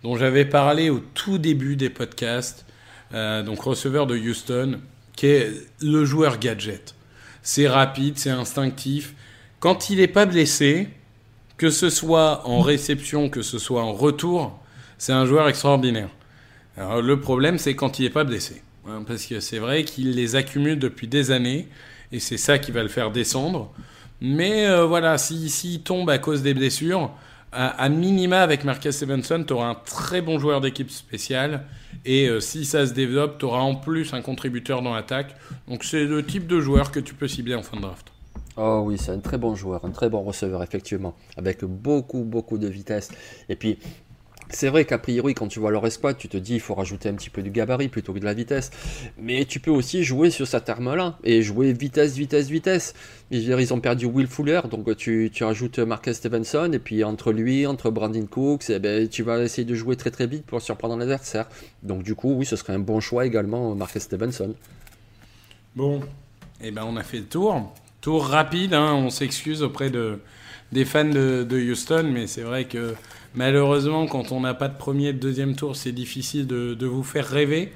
dont 0.04 0.16
j'avais 0.16 0.46
parlé 0.46 0.90
au 0.90 1.00
tout 1.14 1.38
début 1.38 1.76
des 1.76 1.90
podcasts. 1.90 2.66
Donc, 3.12 3.62
receveur 3.64 4.08
de 4.08 4.18
Houston, 4.18 4.80
qui 5.18 5.28
est 5.28 5.52
le 5.82 6.06
joueur 6.06 6.40
gadget. 6.40 6.96
C'est 7.44 7.68
rapide, 7.68 8.18
c'est 8.18 8.30
instinctif. 8.30 9.14
Quand 9.62 9.92
il 9.92 10.00
n'est 10.00 10.08
pas 10.08 10.26
blessé, 10.26 10.90
que 11.58 11.70
ce 11.70 11.92
soit 11.92 12.48
en 12.48 12.62
réception, 12.62 13.30
que 13.30 13.44
ce 13.44 13.60
soit 13.60 13.84
en 13.84 13.94
retour, 13.94 14.60
c'est 14.98 15.14
un 15.14 15.28
joueur 15.28 15.48
extraordinaire. 15.48 16.10
Alors, 16.76 17.04
le 17.04 17.20
problème, 17.20 17.60
c'est 17.60 17.76
quand 17.76 18.00
il 18.00 18.06
n'est 18.06 18.10
pas 18.10 18.24
blessé. 18.24 18.64
Hein, 18.88 19.04
parce 19.06 19.24
que 19.28 19.40
c'est 19.40 19.60
vrai 19.60 19.84
qu'il 19.84 20.16
les 20.16 20.36
accumule 20.36 20.80
depuis 20.80 21.08
des 21.08 21.30
années, 21.30 21.68
et 22.12 22.20
c'est 22.20 22.38
ça 22.38 22.58
qui 22.58 22.72
va 22.72 22.82
le 22.82 22.90
faire 22.90 23.12
descendre. 23.12 23.72
Mais 24.20 24.66
euh, 24.66 24.88
voilà, 24.88 25.20
s'il 25.20 25.52
si, 25.52 25.82
tombe 25.82 26.10
à 26.10 26.18
cause 26.18 26.42
des 26.42 26.56
blessures, 26.56 27.12
à, 27.52 27.68
à 27.68 27.88
minima 27.88 28.42
avec 28.42 28.64
Marcus 28.64 28.96
Stevenson, 28.96 29.44
tu 29.46 29.54
auras 29.54 29.68
un 29.68 29.76
très 29.76 30.22
bon 30.22 30.40
joueur 30.40 30.62
d'équipe 30.62 30.90
spéciale. 30.90 31.68
Et 32.04 32.28
euh, 32.30 32.40
si 32.40 32.66
ça 32.66 32.88
se 32.88 32.94
développe, 32.94 33.38
tu 33.38 33.46
auras 33.46 33.60
en 33.60 33.76
plus 33.76 34.16
un 34.16 34.24
contributeur 34.24 34.82
dans 34.82 34.96
l'attaque. 34.96 35.36
Donc 35.68 35.84
c'est 35.84 36.06
le 36.06 36.26
type 36.26 36.48
de 36.48 36.60
joueur 36.60 36.92
que 36.92 37.00
tu 37.00 37.14
peux 37.14 37.28
cibler 37.28 37.54
en 37.54 37.62
fin 37.62 37.78
de 37.78 37.84
draft. 37.84 38.11
Oh 38.58 38.84
oui, 38.86 38.98
c'est 38.98 39.12
un 39.12 39.20
très 39.20 39.38
bon 39.38 39.56
joueur, 39.56 39.86
un 39.86 39.92
très 39.92 40.10
bon 40.10 40.24
receveur, 40.24 40.62
effectivement, 40.62 41.16
avec 41.38 41.64
beaucoup, 41.64 42.24
beaucoup 42.24 42.58
de 42.58 42.68
vitesse. 42.68 43.10
Et 43.48 43.56
puis, 43.56 43.78
c'est 44.50 44.68
vrai 44.68 44.84
qu'a 44.84 44.98
priori, 44.98 45.34
quand 45.34 45.48
tu 45.48 45.60
vois 45.60 45.72
leur 45.72 45.86
escouade, 45.88 46.18
tu 46.18 46.28
te 46.28 46.36
dis 46.36 46.56
il 46.56 46.60
faut 46.60 46.74
rajouter 46.74 47.08
un 47.08 47.14
petit 47.14 47.30
peu 47.30 47.42
du 47.42 47.50
gabarit 47.50 47.88
plutôt 47.88 48.14
que 48.14 48.20
de 48.20 48.26
la 48.26 48.34
vitesse. 48.34 48.72
Mais 49.18 49.46
tu 49.46 49.62
peux 49.62 49.72
aussi 49.72 50.04
jouer 50.04 50.30
sur 50.30 50.46
cette 50.46 50.68
arme-là 50.68 51.18
et 51.24 51.42
jouer 51.42 51.72
vitesse, 51.72 52.16
vitesse, 52.16 52.50
vitesse. 52.50 52.94
Ils 53.32 53.74
ont 53.74 53.80
perdu 53.80 54.06
Will 54.06 54.28
Fuller, 54.28 54.62
donc 54.70 54.94
tu, 54.98 55.30
tu 55.34 55.46
rajoutes 55.46 55.80
Marcus 55.80 56.18
Stevenson, 56.18 56.72
et 56.74 56.80
puis 56.80 57.06
entre 57.06 57.32
lui, 57.32 57.66
entre 57.66 57.90
Brandon 57.90 58.26
Cooks, 58.26 58.70
eh 58.70 58.80
ben, 58.80 59.08
tu 59.08 59.24
vas 59.24 59.40
essayer 59.40 59.64
de 59.64 59.76
jouer 59.76 59.96
très 59.96 60.12
très 60.12 60.28
vite 60.28 60.46
pour 60.46 60.62
surprendre 60.62 60.98
l'adversaire. 60.98 61.48
Donc 61.84 62.04
du 62.04 62.16
coup, 62.16 62.34
oui, 62.34 62.46
ce 62.46 62.58
serait 62.58 62.74
un 62.74 62.80
bon 62.80 63.00
choix 63.00 63.26
également, 63.26 63.74
Marcus 63.76 64.04
Stevenson. 64.04 64.54
Bon, 65.74 66.02
eh 66.62 66.72
ben 66.72 66.84
on 66.84 66.98
a 66.98 67.04
fait 67.04 67.20
le 67.20 67.26
tour. 67.26 67.74
Tour 68.02 68.26
rapide, 68.26 68.74
hein, 68.74 68.94
on 68.94 69.10
s'excuse 69.10 69.62
auprès 69.62 69.92
de, 69.92 70.18
des 70.72 70.86
fans 70.86 71.06
de, 71.06 71.72
Houston, 71.72 72.10
mais 72.12 72.26
c'est 72.28 72.42
vrai 72.42 72.66
que 72.66 72.96
malheureusement, 73.36 74.08
quand 74.08 74.32
on 74.32 74.42
n'a 74.42 74.56
pas 74.56 74.68
de 74.68 74.78
premier 74.78 75.10
et 75.10 75.14
de 75.14 75.20
deuxième 75.20 75.56
tour, 75.56 75.76
c'est 75.76 75.92
difficile 75.92 76.48
de, 76.48 76.86
vous 76.86 77.04
faire 77.04 77.28
rêver. 77.28 77.72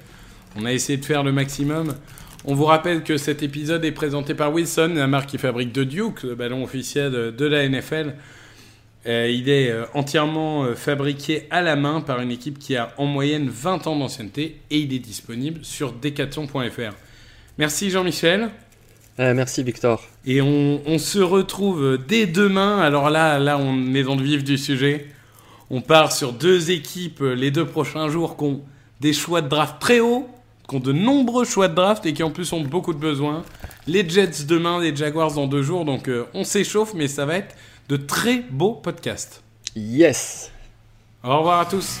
On 0.56 0.64
a 0.64 0.72
essayé 0.72 0.98
de 0.98 1.04
faire 1.04 1.22
le 1.22 1.32
maximum. 1.32 1.94
On 2.44 2.54
vous 2.54 2.64
rappelle 2.64 3.04
que 3.04 3.16
cet 3.16 3.42
épisode 3.42 3.84
est 3.84 3.92
présenté 3.92 4.34
par 4.34 4.52
Wilson, 4.52 4.92
la 4.96 5.06
marque 5.06 5.30
qui 5.30 5.38
fabrique 5.38 5.72
de 5.72 5.84
Duke, 5.84 6.22
le 6.22 6.34
ballon 6.34 6.64
officiel 6.64 7.12
de, 7.12 7.30
de 7.30 7.46
la 7.46 7.68
NFL. 7.68 8.14
Euh, 9.06 9.30
il 9.30 9.48
est 9.48 9.70
euh, 9.70 9.84
entièrement 9.94 10.64
euh, 10.64 10.74
fabriqué 10.74 11.46
à 11.50 11.62
la 11.62 11.76
main 11.76 12.00
par 12.00 12.20
une 12.20 12.32
équipe 12.32 12.58
qui 12.58 12.76
a 12.76 12.92
en 12.96 13.06
moyenne 13.06 13.48
20 13.48 13.86
ans 13.86 13.96
d'ancienneté 13.96 14.60
et 14.70 14.78
il 14.78 14.92
est 14.92 14.98
disponible 14.98 15.64
sur 15.64 15.92
decathlon.fr. 15.92 16.94
Merci 17.56 17.90
Jean-Michel. 17.90 18.50
Eh, 19.18 19.32
merci 19.32 19.62
Victor. 19.62 20.02
Et 20.26 20.42
on, 20.42 20.80
on 20.86 20.98
se 20.98 21.18
retrouve 21.18 21.98
dès 22.06 22.26
demain. 22.26 22.78
Alors 22.80 23.10
là, 23.10 23.38
là, 23.38 23.58
on 23.58 23.94
est 23.94 24.02
dans 24.02 24.16
le 24.16 24.22
vif 24.22 24.44
du 24.44 24.58
sujet. 24.58 25.06
On 25.70 25.80
part 25.80 26.12
sur 26.12 26.32
deux 26.32 26.70
équipes 26.70 27.22
euh, 27.22 27.34
les 27.34 27.50
deux 27.50 27.66
prochains 27.66 28.08
jours 28.08 28.36
qui 28.36 28.44
ont 28.44 28.60
des 29.00 29.12
choix 29.12 29.40
de 29.40 29.48
draft 29.48 29.76
très 29.80 30.00
hauts, 30.00 30.28
qui 30.68 30.76
ont 30.76 30.80
de 30.80 30.92
nombreux 30.92 31.44
choix 31.44 31.68
de 31.68 31.74
draft 31.74 32.06
et 32.06 32.12
qui 32.12 32.22
en 32.22 32.30
plus 32.30 32.52
ont 32.52 32.60
beaucoup 32.60 32.94
de 32.94 32.98
besoins. 32.98 33.42
Les 33.86 34.08
Jets 34.08 34.44
demain, 34.46 34.80
les 34.80 34.94
Jaguars 34.94 35.32
dans 35.32 35.46
deux 35.46 35.62
jours. 35.62 35.84
Donc 35.84 36.08
euh, 36.08 36.24
on 36.34 36.44
s'échauffe, 36.44 36.94
mais 36.94 37.08
ça 37.08 37.26
va 37.26 37.36
être 37.36 37.56
de 37.88 37.96
très 37.96 38.44
beaux 38.50 38.74
podcasts. 38.74 39.42
Yes 39.74 40.52
Au 41.24 41.38
revoir 41.38 41.60
à 41.60 41.66
tous. 41.66 42.00